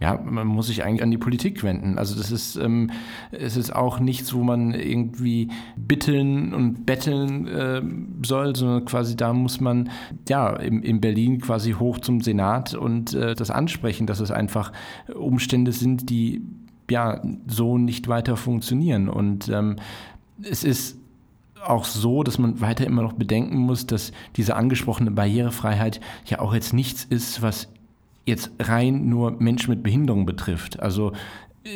Ja, 0.00 0.16
man 0.24 0.46
muss 0.46 0.68
sich 0.68 0.84
eigentlich 0.84 1.02
an 1.02 1.10
die 1.10 1.18
Politik 1.18 1.64
wenden. 1.64 1.98
Also 1.98 2.14
das 2.14 2.30
ist, 2.30 2.54
ähm, 2.54 2.92
es 3.32 3.56
ist 3.56 3.74
auch 3.74 3.98
nichts, 3.98 4.32
wo 4.32 4.44
man 4.44 4.72
irgendwie 4.72 5.48
bitteln 5.76 6.54
und 6.54 6.86
betteln 6.86 7.48
äh, 7.48 7.82
soll, 8.24 8.54
sondern 8.54 8.84
quasi 8.84 9.16
da 9.16 9.32
muss 9.32 9.60
man 9.60 9.90
ja 10.28 10.54
in, 10.54 10.84
in 10.84 11.00
Berlin 11.00 11.40
quasi 11.40 11.72
hoch 11.72 11.98
zum 11.98 12.20
Senat 12.20 12.74
und 12.74 13.12
äh, 13.14 13.34
das 13.34 13.50
ansprechen, 13.50 14.06
dass 14.06 14.20
es 14.20 14.30
einfach 14.30 14.72
Umstände 15.12 15.72
sind, 15.72 16.08
die 16.10 16.42
ja 16.88 17.20
so 17.48 17.76
nicht 17.76 18.06
weiter 18.06 18.36
funktionieren. 18.36 19.08
Und 19.08 19.48
ähm, 19.48 19.76
es 20.42 20.62
ist 20.62 20.96
auch 21.66 21.84
so, 21.84 22.22
dass 22.22 22.38
man 22.38 22.60
weiter 22.60 22.86
immer 22.86 23.02
noch 23.02 23.12
bedenken 23.12 23.58
muss, 23.58 23.86
dass 23.86 24.12
diese 24.36 24.56
angesprochene 24.56 25.10
Barrierefreiheit 25.10 26.00
ja 26.26 26.40
auch 26.40 26.54
jetzt 26.54 26.72
nichts 26.72 27.04
ist, 27.04 27.42
was 27.42 27.68
jetzt 28.26 28.50
rein 28.60 29.08
nur 29.08 29.32
Menschen 29.38 29.70
mit 29.70 29.82
Behinderung 29.82 30.26
betrifft. 30.26 30.80
Also 30.80 31.12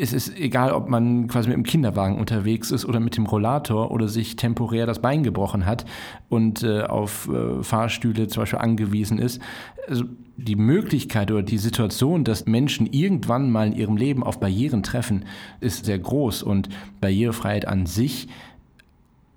es 0.00 0.12
ist 0.12 0.38
egal, 0.38 0.72
ob 0.72 0.88
man 0.88 1.26
quasi 1.26 1.48
mit 1.48 1.56
dem 1.56 1.64
Kinderwagen 1.64 2.18
unterwegs 2.18 2.70
ist 2.70 2.84
oder 2.84 3.00
mit 3.00 3.16
dem 3.16 3.26
Rollator 3.26 3.90
oder 3.90 4.08
sich 4.08 4.36
temporär 4.36 4.86
das 4.86 5.00
Bein 5.00 5.22
gebrochen 5.22 5.66
hat 5.66 5.84
und 6.28 6.62
äh, 6.62 6.82
auf 6.82 7.28
äh, 7.28 7.62
Fahrstühle 7.62 8.28
zum 8.28 8.42
Beispiel 8.42 8.58
angewiesen 8.60 9.18
ist. 9.18 9.40
Also 9.88 10.04
die 10.36 10.56
Möglichkeit 10.56 11.30
oder 11.30 11.42
die 11.42 11.58
Situation, 11.58 12.24
dass 12.24 12.46
Menschen 12.46 12.86
irgendwann 12.86 13.50
mal 13.50 13.66
in 13.66 13.72
ihrem 13.74 13.96
Leben 13.96 14.22
auf 14.22 14.40
Barrieren 14.40 14.82
treffen, 14.82 15.24
ist 15.60 15.84
sehr 15.84 15.98
groß 15.98 16.42
und 16.42 16.68
Barrierefreiheit 17.00 17.66
an 17.66 17.86
sich 17.86 18.28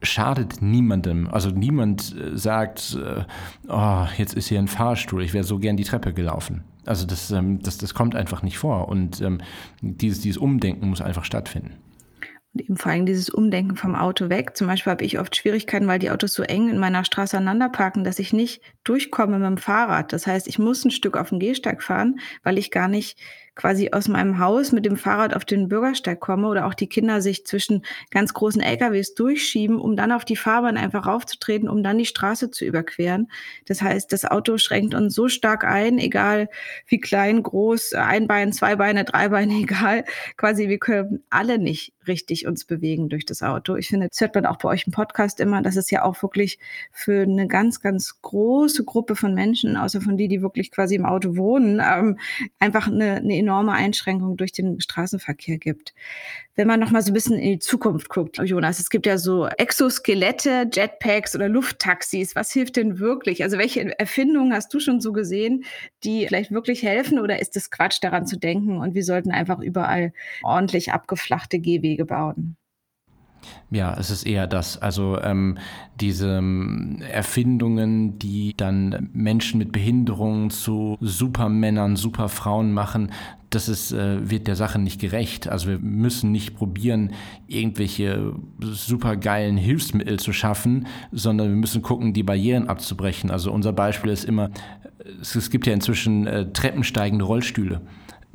schadet 0.06 0.62
niemandem. 0.62 1.28
Also 1.28 1.50
niemand 1.50 2.16
äh, 2.16 2.38
sagt, 2.38 2.98
oh, 3.68 4.06
jetzt 4.18 4.34
ist 4.34 4.48
hier 4.48 4.60
ein 4.60 4.68
Fahrstuhl, 4.68 5.24
ich 5.24 5.34
wäre 5.34 5.44
so 5.44 5.60
gern 5.60 5.78
die 5.78 5.84
Treppe 5.84 6.14
gelaufen. 6.14 6.64
Also 6.86 7.06
das, 7.06 7.32
ähm, 7.32 7.62
das, 7.62 7.78
das 7.78 7.94
kommt 7.94 8.16
einfach 8.16 8.44
nicht 8.44 8.58
vor. 8.58 8.88
Und 8.88 9.22
ähm, 9.22 9.42
dieses, 9.82 10.22
dieses 10.22 10.38
Umdenken 10.38 10.90
muss 10.90 11.02
einfach 11.02 11.26
stattfinden. 11.26 11.74
Und 12.54 12.62
eben 12.62 12.78
vor 12.78 12.92
allem 12.92 13.06
dieses 13.06 13.30
Umdenken 13.30 13.76
vom 13.76 13.96
Auto 13.96 14.30
weg. 14.30 14.56
Zum 14.56 14.68
Beispiel 14.68 14.92
habe 14.92 15.04
ich 15.04 15.20
oft 15.20 15.36
Schwierigkeiten, 15.36 15.88
weil 15.88 16.00
die 16.00 16.10
Autos 16.10 16.34
so 16.34 16.44
eng 16.44 16.70
in 16.70 16.78
meiner 16.78 17.04
Straße 17.04 17.36
aneinander 17.36 17.68
parken, 17.68 18.06
dass 18.06 18.18
ich 18.18 18.32
nicht 18.32 18.62
durchkomme 18.86 19.40
mit 19.40 19.48
dem 19.48 19.58
Fahrrad. 19.58 20.14
Das 20.14 20.26
heißt, 20.26 20.48
ich 20.48 20.58
muss 20.58 20.86
ein 20.86 20.92
Stück 20.92 21.18
auf 21.18 21.30
den 21.30 21.40
Gehsteig 21.40 21.84
fahren, 21.84 22.20
weil 22.44 22.58
ich 22.58 22.72
gar 22.72 22.88
nicht 22.88 23.20
quasi 23.56 23.90
aus 23.92 24.08
meinem 24.08 24.40
Haus 24.40 24.72
mit 24.72 24.86
dem 24.86 24.98
Fahrrad 24.98 25.36
auf 25.36 25.46
den 25.46 25.70
Bürgersteig 25.70 26.20
komme 26.20 26.48
oder 26.48 26.66
auch 26.66 26.74
die 26.74 26.88
Kinder 26.88 27.22
sich 27.22 27.46
zwischen 27.46 27.86
ganz 28.12 28.34
großen 28.34 28.62
LKWs 28.62 29.16
durchschieben, 29.16 29.80
um 29.80 29.96
dann 29.96 30.12
auf 30.12 30.26
die 30.26 30.36
Fahrbahn 30.36 30.78
einfach 30.78 31.08
raufzutreten, 31.08 31.70
um 31.70 31.82
dann 31.82 31.98
die 31.98 32.06
Straße 32.06 32.52
zu 32.52 32.66
überqueren. 32.66 33.30
Das 33.66 33.82
heißt, 33.82 34.12
das 34.12 34.26
Auto 34.26 34.58
schränkt 34.58 34.94
uns 34.94 35.16
so 35.16 35.30
stark 35.30 35.64
ein, 35.64 35.98
egal 35.98 36.50
wie 36.88 37.00
klein, 37.00 37.44
groß, 37.44 37.94
ein 37.94 38.28
Bein, 38.28 38.52
zwei 38.52 38.76
Beine, 38.76 39.06
drei 39.06 39.30
Beine, 39.30 39.54
egal. 39.62 40.04
Quasi, 40.38 40.68
wir 40.68 40.80
können 40.80 41.24
alle 41.30 41.58
nicht 41.58 41.94
richtig 42.08 42.46
uns 42.46 42.66
bewegen 42.66 43.10
durch 43.10 43.26
das 43.26 43.42
Auto. 43.42 43.76
Ich 43.76 43.88
finde, 43.88 44.10
das 44.10 44.20
hört 44.22 44.36
man 44.36 44.46
auch 44.46 44.58
bei 44.58 44.70
euch 44.70 44.86
im 44.86 44.94
Podcast 44.94 45.40
immer, 45.40 45.62
dass 45.62 45.76
es 45.76 45.90
ja 45.90 46.04
auch 46.04 46.22
wirklich 46.22 46.60
für 46.92 47.24
eine 47.24 47.48
ganz, 47.48 47.82
ganz 47.82 48.22
große 48.22 48.84
Gruppe 48.84 49.16
von 49.16 49.34
Menschen, 49.34 49.78
außer 49.78 50.02
von 50.02 50.18
die, 50.18 50.28
die 50.28 50.42
wirklich 50.42 50.72
quasi 50.72 50.96
im 50.96 51.06
Auto 51.06 51.36
wohnen, 51.36 51.82
ähm, 51.84 52.20
einfach 52.60 52.88
eine, 52.88 53.16
eine 53.16 53.36
enorme 53.46 53.74
Einschränkung 53.74 54.38
durch 54.38 54.52
den 54.52 54.82
Straßenverkehr 54.82 55.58
gibt. 55.58 55.94
Wenn 56.56 56.68
man 56.68 56.80
noch 56.80 56.92
mal 56.92 57.02
so 57.02 57.12
ein 57.12 57.14
bisschen 57.14 57.38
in 57.38 57.54
die 57.54 57.60
Zukunft 57.60 58.10
guckt, 58.10 58.38
Jonas, 58.44 58.80
es 58.80 58.90
gibt 58.90 59.06
ja 59.06 59.18
so 59.18 59.48
Exoskelette, 59.48 60.68
Jetpacks 60.72 61.36
oder 61.36 61.48
Lufttaxis. 61.48 62.36
Was 62.36 62.52
hilft 62.52 62.78
denn 62.78 63.00
wirklich? 63.00 63.44
Also 63.44 63.58
welche 63.58 63.98
Erfindungen 64.00 64.54
hast 64.54 64.74
du 64.74 64.80
schon 64.80 65.00
so 65.00 65.12
gesehen, 65.14 65.66
die 66.04 66.26
vielleicht 66.28 66.52
wirklich 66.52 66.84
helfen 66.84 67.20
oder 67.20 67.40
ist 67.40 67.56
es 67.56 67.70
Quatsch 67.70 68.00
daran 68.02 68.26
zu 68.26 68.38
denken 68.38 68.78
und 68.78 68.96
wir 68.96 69.04
sollten 69.04 69.32
einfach 69.32 69.60
überall 69.60 70.12
ordentlich 70.42 70.92
abgeflachte 70.92 71.60
Gehwege 71.60 72.06
bauen? 72.06 72.58
Ja, 73.72 73.96
es 73.98 74.10
ist 74.10 74.26
eher 74.26 74.48
das. 74.48 74.82
Also 74.82 75.20
ähm, 75.22 75.58
diese 76.00 76.38
ähm, 76.38 77.02
Erfindungen, 77.12 78.20
die 78.20 78.54
dann 78.56 79.10
Menschen 79.14 79.58
mit 79.58 79.72
Behinderungen 79.72 80.50
zu 80.50 80.98
Supermännern, 81.02 81.96
Superfrauen 81.96 82.72
machen, 82.72 83.12
das 83.50 83.70
ist, 83.70 83.92
äh, 83.92 84.30
wird 84.30 84.48
der 84.48 84.56
Sache 84.56 84.80
nicht 84.80 85.00
gerecht. 85.00 85.48
Also 85.48 85.70
wir 85.70 85.80
müssen 85.80 86.32
nicht 86.32 86.56
probieren, 86.56 87.12
irgendwelche 87.48 88.34
supergeilen 88.60 89.58
Hilfsmittel 89.58 90.20
zu 90.20 90.34
schaffen, 90.34 90.88
sondern 91.12 91.50
wir 91.50 91.56
müssen 91.56 91.82
gucken, 91.82 92.14
die 92.14 92.24
Barrieren 92.24 92.68
abzubrechen. 92.68 93.32
Also 93.32 93.52
unser 93.52 93.74
Beispiel 93.74 94.12
ist 94.12 94.26
immer, 94.26 94.50
es, 95.22 95.50
gibt 95.50 95.68
ja 95.68 95.74
inzwischen 95.74 96.28
äh, 96.28 96.52
treppensteigende 96.52 97.26
Rollstühle 97.26 97.82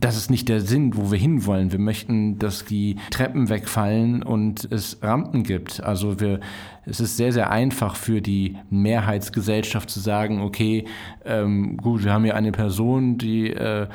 das 0.00 0.16
ist 0.16 0.30
nicht 0.30 0.48
der 0.48 0.62
Sinn, 0.62 0.96
wo 0.96 1.10
wir 1.10 1.18
hinwollen. 1.18 1.72
Wir 1.72 1.78
möchten, 1.78 2.38
dass 2.38 2.64
die 2.64 2.96
Treppen 3.10 3.50
wegfallen 3.50 4.22
und 4.22 4.66
es 4.70 4.98
Rampen 5.02 5.42
gibt. 5.42 5.82
Also 5.82 6.20
wir, 6.20 6.40
es 6.86 7.00
ist 7.00 7.18
sehr, 7.18 7.32
sehr 7.32 7.50
einfach 7.50 7.96
für 7.96 8.22
die 8.22 8.56
Mehrheitsgesellschaft 8.70 9.90
zu 9.90 10.00
sagen, 10.00 10.40
okay, 10.40 10.86
ähm, 11.24 11.76
gut, 11.76 12.02
wir 12.02 12.14
haben 12.14 12.24
hier 12.24 12.34
eine 12.34 12.50
Person, 12.50 13.18
die 13.18 13.50
äh, 13.50 13.88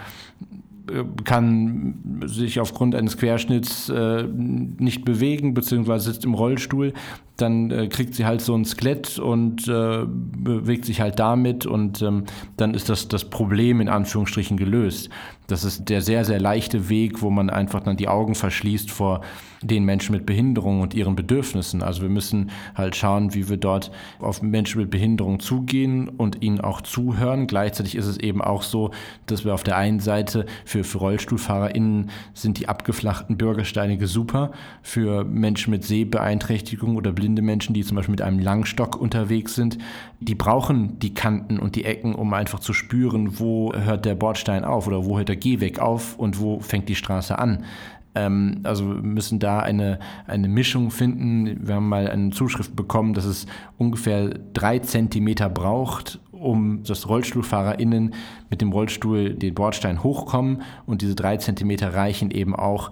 kann 1.24 2.22
sich 2.26 2.60
aufgrund 2.60 2.94
eines 2.94 3.18
Querschnitts 3.18 3.90
äh, 3.90 4.24
nicht 4.24 5.06
bewegen, 5.06 5.56
beziehungsweise 5.56 6.12
sitzt 6.12 6.26
im 6.26 6.36
Rollstuhl 6.36 6.94
dann 7.38 7.72
äh, 7.72 7.88
kriegt 7.88 8.16
sie 8.16 8.26
halt 8.26 8.42
so 8.42 8.56
ein 8.56 8.66
Skelett 8.66 9.20
und 9.20 9.68
äh, 9.68 10.06
bewegt 10.06 10.86
sich 10.86 11.02
halt 11.02 11.20
damit 11.20 11.66
und 11.66 12.02
ähm, 12.02 12.26
dann 12.58 12.74
ist 12.74 12.90
das, 12.90 13.08
das 13.08 13.26
Problem 13.26 13.82
in 13.82 13.90
Anführungsstrichen 13.90 14.58
gelöst. 14.58 15.10
Das 15.48 15.64
ist 15.64 15.90
der 15.90 16.02
sehr, 16.02 16.26
sehr 16.26 16.40
leichte 16.40 16.90
Weg, 16.90 17.22
wo 17.22 17.30
man 17.30 17.50
einfach 17.50 17.82
dann 17.82 17.98
die 17.98 18.08
Augen 18.08 18.34
verschließt 18.34 18.90
vor 18.90 19.22
den 19.62 19.84
Menschen 19.84 20.14
mit 20.14 20.26
Behinderung 20.26 20.82
und 20.82 20.94
ihren 20.94 21.16
Bedürfnissen. 21.16 21.84
Also 21.84 22.02
wir 22.02 22.10
müssen 22.10 22.52
halt 22.76 22.96
schauen, 22.96 23.34
wie 23.34 23.48
wir 23.50 23.58
dort 23.58 23.92
auf 24.20 24.42
Menschen 24.42 24.82
mit 24.82 24.90
Behinderung 24.90 25.40
zugehen 25.40 26.10
und 26.10 26.42
ihnen 26.42 26.62
auch 26.62 26.82
zuhören. 26.82 27.48
Gleichzeitig 27.48 27.96
ist 27.96 28.06
es 28.08 28.18
eben 28.18 28.42
auch 28.42 28.64
so, 28.64 28.92
dass 29.28 29.46
wir 29.46 29.54
auf 29.54 29.64
der 29.64 29.78
einen 29.78 30.00
Seite 30.00 30.46
für, 30.66 30.84
für 30.84 31.00
RollstuhlfahrerInnen 31.00 32.10
sind 32.34 32.60
die 32.60 32.68
abgeflachten 32.68 33.38
Bürgersteine 33.38 34.06
super, 34.08 34.52
für 34.82 35.24
Menschen 35.24 35.72
mit 35.72 35.84
Sehbeeinträchtigung 35.84 36.96
oder 36.96 37.12
blinde 37.26 37.42
Menschen, 37.42 37.74
die 37.74 37.84
zum 37.84 37.96
Beispiel 37.96 38.12
mit 38.12 38.22
einem 38.22 38.38
Langstock 38.38 38.96
unterwegs 38.96 39.56
sind, 39.56 39.80
die 40.20 40.36
brauchen 40.36 41.00
die 41.00 41.16
Kanten 41.16 41.58
und 41.58 41.76
die 41.76 41.84
Ecken, 41.84 42.14
um 42.14 42.32
einfach 42.36 42.60
zu 42.60 42.72
spüren, 42.72 43.40
wo 43.40 43.74
hört 43.74 44.06
der 44.06 44.14
Bordstein 44.14 44.64
auf 44.64 44.86
oder 44.86 45.06
wo 45.06 45.18
hört 45.18 45.30
der 45.30 45.36
Gehweg 45.36 45.80
auf 45.80 46.20
und 46.20 46.40
wo 46.40 46.60
fängt 46.60 46.88
die 46.88 46.94
Straße 46.94 47.40
an. 47.40 47.66
Ähm, 48.14 48.60
also 48.62 48.84
müssen 48.84 49.40
da 49.40 49.60
eine, 49.60 49.98
eine 50.28 50.48
Mischung 50.48 50.92
finden. 50.92 51.68
Wir 51.68 51.76
haben 51.76 51.90
mal 51.90 52.08
eine 52.08 52.30
Zuschrift 52.30 52.76
bekommen, 52.76 53.16
dass 53.16 53.26
es 53.26 53.48
ungefähr 53.80 54.30
drei 54.54 54.78
Zentimeter 54.78 55.50
braucht, 55.50 56.20
um 56.32 56.84
dass 56.84 57.10
RollstuhlfahrerInnen 57.10 58.14
mit 58.52 58.62
dem 58.62 58.72
Rollstuhl 58.72 59.34
den 59.34 59.56
Bordstein 59.56 60.04
hochkommen 60.04 60.62
und 60.86 61.02
diese 61.02 61.16
drei 61.16 61.38
Zentimeter 61.38 61.96
reichen 61.96 62.30
eben 62.30 62.56
auch, 62.56 62.92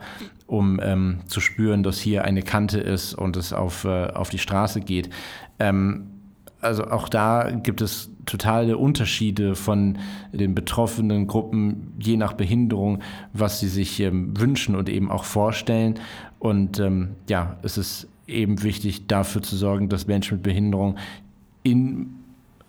um 0.54 0.80
ähm, 0.84 1.18
zu 1.26 1.40
spüren, 1.42 1.82
dass 1.82 2.00
hier 2.00 2.26
eine 2.26 2.44
Kante 2.44 2.80
ist 2.80 3.16
und 3.16 3.36
es 3.38 3.54
auf, 3.54 3.86
äh, 3.86 4.06
auf 4.06 4.30
die 4.30 4.38
Straße 4.38 4.82
geht. 4.82 5.10
Ähm, 5.58 6.12
also 6.62 6.86
auch 6.86 7.10
da 7.10 7.50
gibt 7.50 7.82
es 7.82 8.12
totale 8.28 8.78
Unterschiede 8.78 9.56
von 9.56 9.98
den 10.32 10.54
betroffenen 10.54 11.26
Gruppen, 11.26 11.94
je 12.00 12.18
nach 12.18 12.34
Behinderung, 12.34 13.00
was 13.34 13.60
sie 13.60 13.68
sich 13.68 14.00
ähm, 14.00 14.40
wünschen 14.40 14.76
und 14.76 14.90
eben 14.90 15.10
auch 15.10 15.24
vorstellen. 15.24 15.96
Und 16.38 16.80
ähm, 16.80 17.16
ja, 17.28 17.58
es 17.64 17.80
ist 17.80 18.08
eben 18.28 18.62
wichtig, 18.62 19.08
dafür 19.08 19.42
zu 19.42 19.58
sorgen, 19.58 19.90
dass 19.90 20.06
Menschen 20.06 20.36
mit 20.36 20.44
Behinderung 20.44 20.98
im 21.64 22.14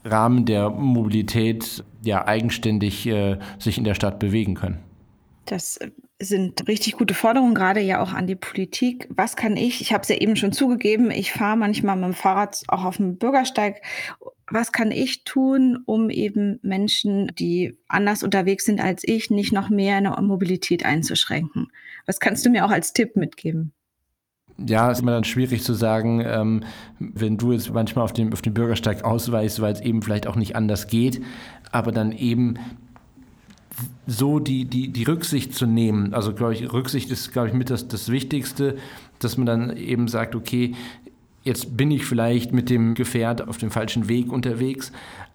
Rahmen 0.07 0.47
der 0.47 0.71
Mobilität 0.71 1.85
ja 2.03 2.27
eigenständig 2.27 3.07
äh, 3.07 3.39
sich 3.59 3.77
in 3.77 3.85
der 3.85 3.95
Stadt 3.95 4.19
bewegen 4.19 4.55
können. 4.55 4.79
Das 5.45 5.79
sind 6.21 6.69
richtig 6.69 6.95
gute 6.95 7.15
Forderungen, 7.15 7.55
gerade 7.55 7.81
ja 7.81 8.01
auch 8.01 8.13
an 8.13 8.27
die 8.27 8.37
Politik. 8.37 9.09
Was 9.11 9.37
kann 9.37 9.57
ich, 9.57 9.81
ich 9.81 9.93
habe 9.93 10.03
es 10.03 10.09
ja 10.09 10.17
eben 10.17 10.37
schon 10.37 10.53
zugegeben, 10.53 11.11
ich 11.11 11.33
fahre 11.33 11.57
manchmal 11.57 11.97
mit 11.97 12.05
dem 12.05 12.15
Fahrrad 12.15 12.63
auch 12.69 12.85
auf 12.85 12.97
dem 12.97 13.19
Bürgersteig. 13.19 13.83
Was 14.51 14.73
kann 14.73 14.91
ich 14.91 15.25
tun, 15.25 15.79
um 15.87 16.11
eben 16.11 16.61
Menschen, 16.63 17.33
die 17.39 17.77
anders 17.89 18.23
unterwegs 18.23 18.65
sind 18.65 18.81
als 18.81 19.03
ich, 19.05 19.31
nicht 19.31 19.53
noch 19.53 19.71
mehr 19.71 19.99
in 19.99 20.05
der 20.05 20.21
Mobilität 20.21 20.85
einzuschränken? 20.85 21.69
Was 22.07 22.21
kannst 22.21 22.45
du 22.47 22.51
mir 22.51 22.65
auch 22.65 22.71
als 22.71 22.93
Tipp 22.93 23.17
mitgeben? 23.17 23.73
Ja, 24.57 24.91
ist 24.91 25.01
immer 25.01 25.13
dann 25.13 25.25
schwierig 25.25 25.65
zu 25.65 25.75
sagen, 25.75 26.23
ähm, 26.25 26.63
wenn 27.01 27.39
du 27.39 27.53
jetzt 27.53 27.73
manchmal 27.73 28.05
auf 28.05 28.13
dem, 28.13 28.33
auf 28.33 28.41
dem 28.41 28.55
Bürgersteig 28.55 29.03
ausweist, 29.03 29.61
weil 29.61 29.73
es 29.73 29.81
eben 29.81 30.01
vielleicht 30.01 30.29
auch 30.29 30.37
nicht 30.37 30.55
anders 30.55 30.87
geht, 30.87 31.21
aber 31.73 31.91
dann 31.91 32.13
eben 32.13 32.59
so 34.07 34.39
die, 34.39 34.65
die, 34.65 34.89
die 34.89 35.05
Rücksicht 35.05 35.55
zu 35.55 35.67
nehmen. 35.67 36.15
Also, 36.15 36.33
glaube 36.33 36.55
ich, 36.55 36.73
Rücksicht 36.73 37.11
ist, 37.11 37.33
glaube 37.33 37.49
ich, 37.49 37.55
mit 37.55 37.71
das, 37.71 37.89
das 37.89 38.11
Wichtigste, 38.11 38.77
dass 39.19 39.37
man 39.37 39.47
dann 39.47 39.77
eben 39.77 40.09
sagt, 40.09 40.35
okay, 40.35 40.75
jetzt 41.43 41.77
bin 41.77 41.91
ich 41.91 42.07
vielleicht 42.07 42.53
mit 42.53 42.71
dem 42.71 42.95
Gefährt 42.95 43.47
auf 43.47 43.59
dem 43.59 43.71
falschen 43.71 44.09
Weg 44.09 44.33
unterwegs, 44.33 44.93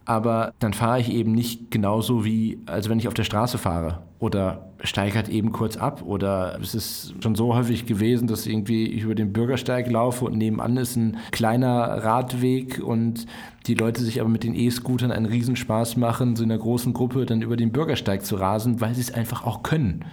aber 0.09 0.55
dann 0.57 0.73
fahre 0.73 0.99
ich 0.99 1.11
eben 1.11 1.33
nicht 1.33 1.69
genauso 1.69 2.25
wie, 2.25 2.57
als 2.65 2.89
wenn 2.89 2.97
ich 2.97 3.07
auf 3.07 3.13
der 3.13 3.23
Straße 3.23 3.59
fahre 3.59 3.99
oder 4.17 4.71
steige 4.81 5.13
halt 5.13 5.29
eben 5.29 5.51
kurz 5.51 5.77
ab 5.77 6.01
oder 6.03 6.57
es 6.59 6.73
ist 6.73 7.13
schon 7.21 7.35
so 7.35 7.53
häufig 7.53 7.85
gewesen, 7.85 8.27
dass 8.27 8.47
irgendwie 8.47 8.87
ich 8.87 9.03
über 9.03 9.13
den 9.13 9.33
Bürgersteig 9.33 9.87
laufe 9.87 10.25
und 10.25 10.35
nebenan 10.35 10.77
ist 10.77 10.95
ein 10.95 11.17
kleiner 11.29 12.03
Radweg 12.03 12.81
und 12.83 13.27
die 13.67 13.75
Leute 13.75 14.01
sich 14.01 14.19
aber 14.19 14.29
mit 14.31 14.43
den 14.43 14.55
E-Scootern 14.55 15.11
einen 15.11 15.27
Riesenspaß 15.27 15.95
machen, 15.97 16.35
so 16.35 16.43
in 16.43 16.51
einer 16.51 16.59
großen 16.59 16.91
Gruppe 16.91 17.27
dann 17.27 17.43
über 17.43 17.55
den 17.55 17.71
Bürgersteig 17.71 18.25
zu 18.25 18.35
rasen, 18.37 18.81
weil 18.81 18.95
sie 18.95 19.01
es 19.01 19.13
einfach 19.13 19.45
auch 19.45 19.61
können. 19.61 20.05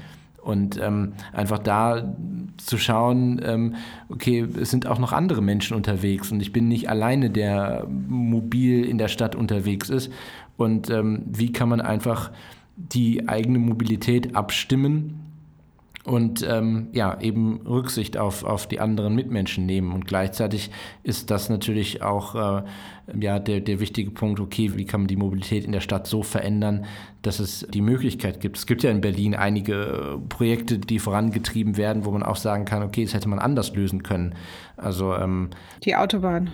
Und 0.46 0.80
ähm, 0.80 1.14
einfach 1.32 1.59
da 1.59 2.14
zu 2.56 2.78
schauen, 2.78 3.40
ähm, 3.44 3.74
okay, 4.09 4.46
es 4.61 4.70
sind 4.70 4.87
auch 4.87 5.00
noch 5.00 5.12
andere 5.12 5.42
Menschen 5.42 5.76
unterwegs 5.76 6.30
und 6.30 6.40
ich 6.40 6.52
bin 6.52 6.68
nicht 6.68 6.88
alleine, 6.88 7.30
der 7.30 7.85
mobil 7.88 8.85
in 8.85 8.96
der 8.96 9.09
Stadt 9.09 9.35
unterwegs 9.35 9.90
ist. 9.90 10.12
Und 10.56 10.88
ähm, 10.88 11.24
wie 11.26 11.50
kann 11.50 11.68
man 11.68 11.80
einfach 11.80 12.30
die 12.76 13.28
eigene 13.28 13.59
Mobilität 13.59 14.37
abstimmen 14.37 15.25
und 16.06 16.46
ähm, 16.48 16.88
ja, 16.92 17.20
eben 17.20 17.62
Rücksicht 17.66 18.16
auf, 18.16 18.44
auf 18.44 18.68
die 18.68 18.78
anderen 18.78 19.16
Mitmenschen 19.16 19.66
nehmen. 19.66 19.92
Und 19.92 20.06
gleichzeitig 20.06 20.70
ist 21.02 21.32
das 21.32 21.48
natürlich 21.48 22.00
auch 22.00 22.34
äh, 22.36 22.62
ja, 23.18 23.40
der, 23.40 23.60
der 23.60 23.80
wichtige 23.80 24.12
Punkt, 24.12 24.38
okay, 24.38 24.70
wie 24.76 24.84
kann 24.84 25.00
man 25.00 25.08
die 25.08 25.16
Mobilität 25.16 25.64
in 25.64 25.72
der 25.72 25.80
Stadt 25.80 26.06
so 26.06 26.22
verändern, 26.22 26.84
dass 27.22 27.40
es 27.40 27.66
die 27.68 27.80
Möglichkeit 27.80 28.38
gibt. 28.40 28.56
Es 28.56 28.66
gibt 28.66 28.84
ja 28.84 28.90
in 28.90 29.00
Berlin 29.00 29.34
einige 29.34 30.20
Projekte, 30.28 30.78
die 30.78 31.00
vorangetrieben 31.00 31.76
werden, 31.76 32.04
wo 32.04 32.12
man 32.12 32.22
auch 32.22 32.36
sagen 32.36 32.66
kann, 32.66 32.84
okay, 32.84 33.04
das 33.04 33.12
hätte 33.12 33.28
man 33.28 33.40
anders 33.40 33.74
lösen 33.74 34.04
können. 34.04 34.36
Also 34.76 35.12
ähm, 35.12 35.50
die 35.84 35.96
Autobahn. 35.96 36.52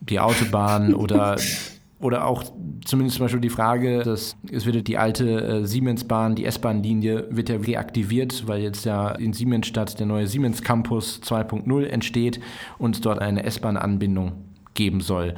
Die 0.00 0.20
Autobahn 0.20 0.94
oder 0.94 1.36
Oder 1.98 2.26
auch 2.26 2.44
zumindest 2.84 3.16
zum 3.16 3.24
Beispiel 3.24 3.40
die 3.40 3.48
Frage, 3.48 4.02
dass 4.02 4.36
es 4.50 4.66
wird 4.66 4.86
die 4.86 4.98
alte 4.98 5.40
äh, 5.40 5.66
Siemens-Bahn, 5.66 6.34
die 6.34 6.44
S-Bahn-Linie 6.44 7.28
wird 7.30 7.48
ja 7.48 7.56
reaktiviert, 7.56 8.46
weil 8.46 8.60
jetzt 8.60 8.84
ja 8.84 9.12
in 9.12 9.32
Siemensstadt 9.32 9.98
der 9.98 10.06
neue 10.06 10.26
Siemens 10.26 10.62
Campus 10.62 11.20
2.0 11.24 11.86
entsteht 11.86 12.40
und 12.76 13.04
dort 13.06 13.20
eine 13.20 13.44
S-Bahn-Anbindung 13.44 14.32
geben 14.74 15.00
soll. 15.00 15.36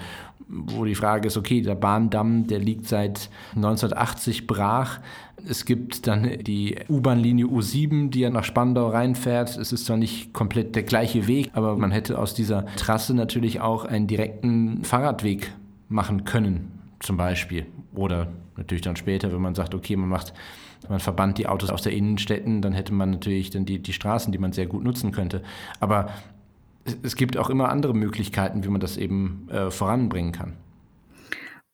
Wo 0.49 0.85
die 0.85 0.97
Frage 0.97 1.29
ist, 1.29 1.37
okay, 1.37 1.61
der 1.61 1.77
Bahndamm, 1.77 2.49
der 2.49 2.59
liegt 2.59 2.89
seit 2.89 3.31
1980 3.55 4.49
brach. 4.49 4.99
Es 5.49 5.65
gibt 5.65 6.09
dann 6.09 6.39
die 6.41 6.77
U-Bahn-Linie 6.89 7.45
U7, 7.47 8.11
die 8.11 8.21
ja 8.21 8.31
nach 8.31 8.45
Spandau 8.45 8.89
reinfährt. 8.89 9.57
Es 9.57 9.73
ist 9.73 9.87
zwar 9.87 9.99
nicht 9.99 10.33
komplett 10.33 10.75
der 10.75 10.83
gleiche 10.83 11.29
Weg, 11.29 11.51
aber 11.53 11.77
man 11.77 11.93
hätte 11.93 12.19
aus 12.19 12.35
dieser 12.35 12.67
Trasse 12.77 13.15
natürlich 13.15 13.61
auch 13.61 13.85
einen 13.85 14.09
direkten 14.09 14.83
Fahrradweg 14.85 15.53
machen 15.89 16.25
können, 16.25 16.81
zum 17.01 17.17
Beispiel. 17.17 17.67
Oder 17.95 18.29
natürlich 18.57 18.83
dann 18.83 18.97
später, 18.97 19.33
wenn 19.33 19.41
man 19.41 19.55
sagt, 19.55 19.75
okay, 19.75 19.97
man 19.97 20.09
macht, 20.09 20.33
man 20.89 21.01
verbannt 21.01 21.39
die 21.39 21.47
Autos 21.47 21.71
aus 21.71 21.83
der 21.83 21.93
Innenstädten, 21.93 22.63
dann 22.63 22.73
hätte 22.73 22.93
man 22.93 23.11
natürlich 23.11 23.51
dann 23.51 23.65
die, 23.65 23.79
die 23.79 23.93
Straßen, 23.93 24.33
die 24.33 24.39
man 24.39 24.53
sehr 24.53 24.67
gut 24.67 24.85
nutzen 24.85 25.13
könnte. 25.13 25.43
Aber 25.81 26.11
es, 27.03 27.17
gibt 27.17 27.37
auch 27.37 27.51
immer 27.51 27.69
andere 27.69 27.95
Möglichkeiten, 27.95 28.65
wie 28.65 28.69
man 28.69 28.81
das 28.81 28.97
eben 28.97 29.49
äh, 29.51 29.71
voranbringen 29.71 30.33
kann. 30.33 30.55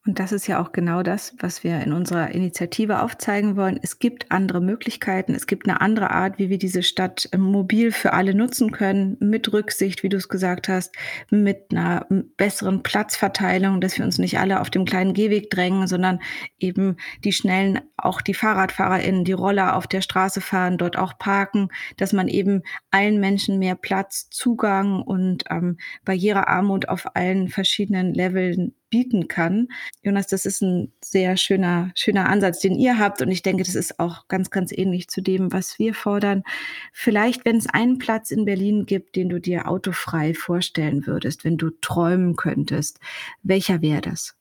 Und 0.07 0.19
das 0.19 0.33
ist 0.33 0.47
ja 0.47 0.61
auch 0.61 0.73
genau 0.73 1.03
das, 1.03 1.35
was 1.39 1.65
wir 1.65 1.81
in 1.81 1.95
unserer 1.95 2.31
Initiative 2.31 3.03
aufzeigen 3.03 3.57
wollen. 3.57 3.81
Es 3.83 3.99
gibt 3.99 4.31
andere 4.31 4.61
Möglichkeiten, 4.61 5.35
es 5.35 5.47
gibt 5.47 5.67
eine 5.67 5.81
andere 5.81 6.11
Art, 6.11 6.39
wie 6.39 6.51
wir 6.51 6.59
diese 6.59 6.83
Stadt 6.83 7.27
ähm, 7.33 7.41
mobil 7.41 7.91
für 7.91 8.13
alle 8.13 8.35
nutzen 8.35 8.71
können, 8.71 9.17
mit 9.21 9.51
Rücksicht, 9.55 10.03
wie 10.03 10.11
du 10.11 10.19
es 10.19 10.29
gesagt 10.29 10.69
hast, 10.69 10.95
mit 11.31 11.69
einer 11.71 12.07
besseren 12.37 12.83
Platzverteilung, 12.83 13.81
dass 13.81 13.97
wir 13.97 14.05
uns 14.05 14.19
nicht 14.19 14.39
alle 14.39 14.61
auf 14.61 14.69
dem 14.69 14.85
kleinen 14.85 15.15
Gehweg 15.15 15.49
drängen, 15.49 15.87
sondern 15.87 16.19
eben 16.59 16.99
die 17.25 17.33
schnellen, 17.33 17.81
auch 17.97 18.21
die 18.21 18.35
FahrradfahrerInnen, 18.35 19.25
die 19.25 19.33
Roller 19.33 19.75
auf 19.75 19.87
der 19.87 20.03
Straße 20.03 20.43
fahren, 20.43 20.77
dort 20.77 20.99
auch 20.99 21.17
parken, 21.17 21.69
dass 21.97 22.13
man 22.13 22.29
eben 22.29 22.61
allen 22.91 23.21
Menschen 23.21 23.59
mehr 23.59 23.75
Platz, 23.75 24.29
Zugang 24.29 25.01
und 25.01 25.45
ähm, 25.49 25.79
Barrierearmut 26.05 26.91
auf 26.91 27.17
allen 27.17 27.49
verschiedenen 27.49 28.13
Leveln 28.13 28.75
bieten 28.95 29.27
kann. 29.27 29.67
Jonas, 30.05 30.29
das 30.29 30.47
ist 30.47 30.63
ein 30.63 30.93
sehr 31.03 31.37
schöner, 31.37 31.91
schöner 31.97 32.29
Ansatz, 32.29 32.61
den 32.61 32.77
ihr 32.77 32.97
habt. 32.97 33.21
Und 33.23 33.29
ich 33.33 33.43
denke, 33.43 33.65
das 33.65 33.75
ist 33.75 33.99
auch 33.99 34.29
ganz, 34.29 34.51
ganz 34.51 34.71
ähnlich 34.71 35.09
zu 35.09 35.21
dem, 35.21 35.53
was 35.53 35.81
wir 35.81 35.95
fordern. 35.95 36.45
Vielleicht, 36.93 37.45
wenn 37.45 37.57
es 37.57 37.67
einen 37.67 37.99
Platz 37.99 38.31
in 38.31 38.45
Berlin 38.45 38.87
gibt, 38.87 39.17
den 39.17 39.31
du 39.31 39.41
dir 39.41 39.69
autofrei 39.69 40.33
vorstellen 40.33 41.09
würdest, 41.09 41.45
wenn 41.45 41.57
du 41.57 41.71
träumen 41.81 42.37
könntest, 42.37 43.01
welcher 43.43 43.83
wäre 43.83 44.01
das? 44.01 44.37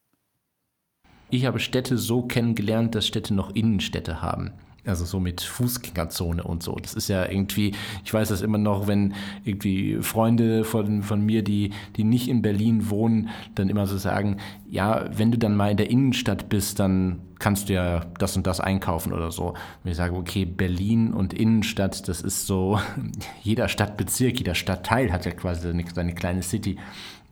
Ich 1.32 1.48
habe 1.48 1.60
Städte 1.60 1.98
so 1.98 2.22
kennengelernt, 2.22 2.94
dass 2.94 3.08
Städte 3.08 3.34
noch 3.34 3.56
Innenstädte 3.56 4.22
haben. 4.22 4.54
Also 4.86 5.06
so 5.06 5.20
mit 5.20 5.42
Fußgängerzone 5.42 6.44
und 6.44 6.62
so. 6.62 6.76
Das 6.76 6.94
ist 6.94 7.08
ja 7.08 7.26
irgendwie, 7.26 7.74
ich 8.04 8.14
weiß 8.14 8.30
das 8.30 8.42
immer 8.42 8.58
noch, 8.58 8.86
wenn 8.86 9.14
irgendwie 9.46 9.98
Freunde 10.02 10.66
von, 10.66 11.04
von 11.04 11.26
mir, 11.26 11.42
die, 11.42 11.72
die 11.96 12.04
nicht 12.04 12.28
in 12.28 12.42
Berlin 12.42 12.90
wohnen, 12.90 13.30
dann 13.56 13.70
immer 13.70 13.88
so 13.88 13.98
sagen, 13.98 14.38
ja, 14.70 15.06
wenn 15.16 15.32
du 15.32 15.38
dann 15.38 15.56
mal 15.56 15.72
in 15.72 15.78
der 15.78 15.90
Innenstadt 15.90 16.50
bist, 16.50 16.80
dann 16.80 17.22
kannst 17.40 17.70
du 17.70 17.74
ja 17.74 18.06
das 18.20 18.36
und 18.36 18.46
das 18.46 18.60
einkaufen 18.60 19.14
oder 19.14 19.32
so. 19.32 19.50
Und 19.84 19.92
ich 19.92 19.96
sage, 19.96 20.16
okay, 20.16 20.46
Berlin 20.46 21.14
und 21.14 21.34
Innenstadt, 21.34 22.08
das 22.08 22.22
ist 22.22 22.46
so, 22.46 22.80
jeder 23.42 23.70
Stadtbezirk, 23.70 24.38
jeder 24.38 24.56
Stadtteil 24.56 25.14
hat 25.14 25.26
ja 25.26 25.32
quasi 25.32 25.62
seine, 25.62 25.86
seine 25.94 26.14
kleine 26.14 26.44
City. 26.44 26.78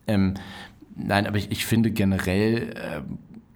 Ähm, 0.08 0.36
nein, 0.96 1.28
aber 1.28 1.38
ich, 1.38 1.52
ich 1.52 1.66
finde 1.66 1.92
generell, 1.92 2.74
äh, 2.76 3.02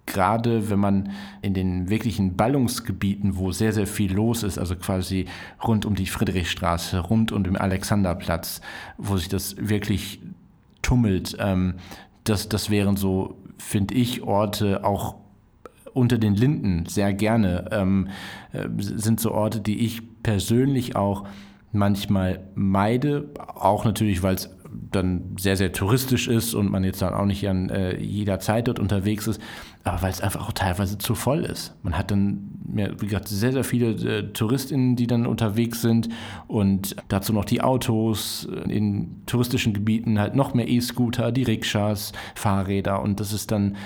gerade 0.06 0.70
wenn 0.70 0.78
man 0.78 1.10
in 1.42 1.52
den 1.52 1.90
wirklichen 1.90 2.36
Ballungsgebieten, 2.36 3.36
wo 3.36 3.52
sehr, 3.52 3.72
sehr 3.72 3.86
viel 3.86 4.12
los 4.12 4.42
ist, 4.42 4.58
also 4.58 4.76
quasi 4.76 5.26
rund 5.62 5.84
um 5.84 5.94
die 5.94 6.06
Friedrichstraße, 6.06 7.00
rund 7.00 7.32
um 7.32 7.44
den 7.44 7.56
Alexanderplatz, 7.56 8.60
wo 8.96 9.16
sich 9.16 9.28
das 9.28 9.56
wirklich 9.58 10.20
tummelt, 10.82 11.36
ähm, 11.40 11.74
das, 12.24 12.48
das 12.48 12.70
wären 12.70 12.96
so, 12.96 13.36
finde 13.58 13.94
ich, 13.94 14.22
Orte 14.22 14.84
auch 14.84 15.16
unter 15.92 16.18
den 16.18 16.34
Linden 16.34 16.86
sehr 16.86 17.12
gerne, 17.14 17.68
ähm, 17.70 18.08
äh, 18.52 18.68
sind 18.78 19.18
so 19.20 19.32
Orte, 19.32 19.60
die 19.60 19.78
ich 19.80 20.02
persönlich 20.22 20.94
auch 20.94 21.26
manchmal 21.72 22.40
meide, 22.54 23.30
auch 23.54 23.84
natürlich, 23.84 24.22
weil 24.22 24.34
es 24.34 24.55
dann 24.90 25.36
sehr, 25.38 25.56
sehr 25.56 25.72
touristisch 25.72 26.28
ist 26.28 26.54
und 26.54 26.70
man 26.70 26.84
jetzt 26.84 27.02
dann 27.02 27.14
auch 27.14 27.24
nicht 27.24 27.46
an 27.48 27.70
äh, 27.70 27.98
jeder 27.98 28.38
Zeit 28.40 28.68
dort 28.68 28.78
unterwegs 28.78 29.26
ist, 29.26 29.40
aber 29.84 30.02
weil 30.02 30.10
es 30.10 30.20
einfach 30.20 30.48
auch 30.48 30.52
teilweise 30.52 30.98
zu 30.98 31.14
voll 31.14 31.44
ist. 31.44 31.74
Man 31.82 31.96
hat 31.96 32.10
dann, 32.10 32.50
wie 32.64 33.06
gesagt, 33.06 33.28
sehr, 33.28 33.52
sehr 33.52 33.64
viele 33.64 33.90
äh, 33.90 34.32
TouristInnen, 34.32 34.96
die 34.96 35.06
dann 35.06 35.26
unterwegs 35.26 35.82
sind 35.82 36.08
und 36.46 36.96
dazu 37.08 37.32
noch 37.32 37.44
die 37.44 37.60
Autos, 37.60 38.48
in 38.68 39.22
touristischen 39.26 39.74
Gebieten 39.74 40.18
halt 40.18 40.34
noch 40.34 40.54
mehr 40.54 40.68
E-Scooter, 40.68 41.32
die 41.32 41.44
Rikschas, 41.44 42.12
Fahrräder 42.34 43.02
und 43.02 43.20
das 43.20 43.32
ist 43.32 43.50
dann 43.50 43.76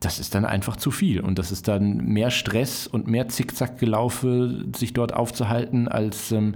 das 0.00 0.18
ist 0.18 0.34
dann 0.34 0.44
einfach 0.44 0.76
zu 0.76 0.90
viel. 0.90 1.20
Und 1.20 1.38
das 1.38 1.50
ist 1.50 1.68
dann 1.68 1.96
mehr 1.96 2.30
Stress 2.30 2.86
und 2.86 3.06
mehr 3.08 3.28
Zickzackgelaufe, 3.28 4.66
sich 4.76 4.92
dort 4.92 5.14
aufzuhalten, 5.14 5.88
als 5.88 6.32
ähm, 6.32 6.54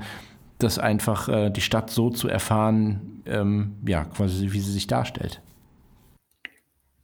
das 0.63 0.79
einfach 0.79 1.29
äh, 1.29 1.51
die 1.51 1.61
Stadt 1.61 1.91
so 1.91 2.11
zu 2.11 2.29
erfahren, 2.29 3.23
ähm, 3.27 3.77
ja, 3.87 4.05
quasi 4.05 4.53
wie 4.53 4.61
sie 4.61 4.73
sich 4.73 4.87
darstellt. 4.87 5.43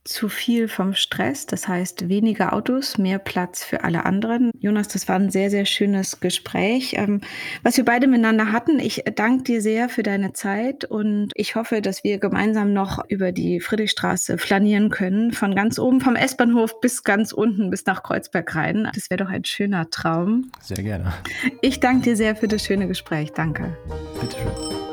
Zu 0.06 0.28
viel 0.28 0.68
vom 0.68 0.94
Stress. 0.94 1.46
Das 1.46 1.68
heißt, 1.68 2.08
weniger 2.08 2.52
Autos, 2.52 2.98
mehr 2.98 3.18
Platz 3.18 3.64
für 3.64 3.84
alle 3.84 4.04
anderen. 4.04 4.50
Jonas, 4.58 4.88
das 4.88 5.08
war 5.08 5.16
ein 5.16 5.30
sehr, 5.30 5.50
sehr 5.50 5.66
schönes 5.66 6.20
Gespräch, 6.20 6.94
ähm, 6.96 7.20
was 7.62 7.76
wir 7.76 7.84
beide 7.84 8.06
miteinander 8.06 8.52
hatten. 8.52 8.78
Ich 8.78 9.04
danke 9.14 9.44
dir 9.44 9.60
sehr 9.60 9.88
für 9.88 10.02
deine 10.02 10.32
Zeit 10.32 10.84
und 10.84 11.32
ich 11.34 11.56
hoffe, 11.56 11.82
dass 11.82 12.04
wir 12.04 12.18
gemeinsam 12.18 12.72
noch 12.72 13.04
über 13.08 13.32
die 13.32 13.60
Friedrichstraße 13.60 14.38
flanieren 14.38 14.90
können. 14.90 15.32
Von 15.32 15.54
ganz 15.54 15.78
oben 15.78 16.00
vom 16.00 16.16
S-Bahnhof 16.16 16.80
bis 16.80 17.04
ganz 17.04 17.32
unten 17.32 17.70
bis 17.70 17.86
nach 17.86 18.02
Kreuzberg 18.02 18.54
rein. 18.54 18.88
Das 18.94 19.10
wäre 19.10 19.24
doch 19.24 19.30
ein 19.30 19.44
schöner 19.44 19.90
Traum. 19.90 20.50
Sehr 20.62 20.82
gerne. 20.82 21.12
Ich 21.60 21.80
danke 21.80 22.04
dir 22.04 22.16
sehr 22.16 22.36
für 22.36 22.48
das 22.48 22.64
schöne 22.64 22.86
Gespräch. 22.86 23.32
Danke. 23.32 23.76
Bitte 24.20 24.36
schön. 24.36 24.85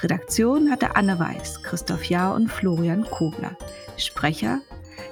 Redaktion 0.01 0.69
hatte 0.69 0.95
Anne 0.95 1.19
Weiß, 1.19 1.63
Christoph 1.63 2.05
Jahr 2.05 2.33
und 2.35 2.49
Florian 2.49 3.03
Kobler. 3.03 3.57
Sprecher 3.97 4.61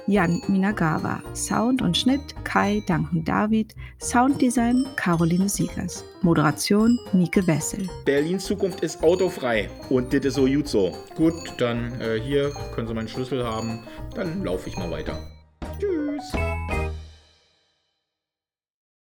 Jan 0.06 0.40
Minagawa, 0.48 1.20
Sound 1.34 1.82
und 1.82 1.96
Schnitt 1.96 2.34
Kai 2.44 2.82
Duncan 2.86 3.24
David, 3.24 3.74
Sounddesign 4.00 4.86
Caroline 4.96 5.48
Siegers, 5.48 6.04
Moderation 6.22 6.98
Nike 7.12 7.46
Wessel. 7.46 7.88
Berlins 8.04 8.44
Zukunft 8.44 8.80
ist 8.80 9.02
autofrei 9.02 9.68
und 9.90 10.12
das 10.12 10.24
ist 10.24 10.34
so 10.34 10.46
gut 10.46 10.68
so. 10.68 10.92
Gut, 11.14 11.34
dann 11.58 12.00
äh, 12.00 12.20
hier 12.20 12.52
können 12.74 12.88
Sie 12.88 12.94
meinen 12.94 13.08
Schlüssel 13.08 13.44
haben, 13.44 13.80
dann 14.14 14.44
laufe 14.44 14.68
ich 14.68 14.76
mal 14.76 14.90
weiter. 14.90 15.18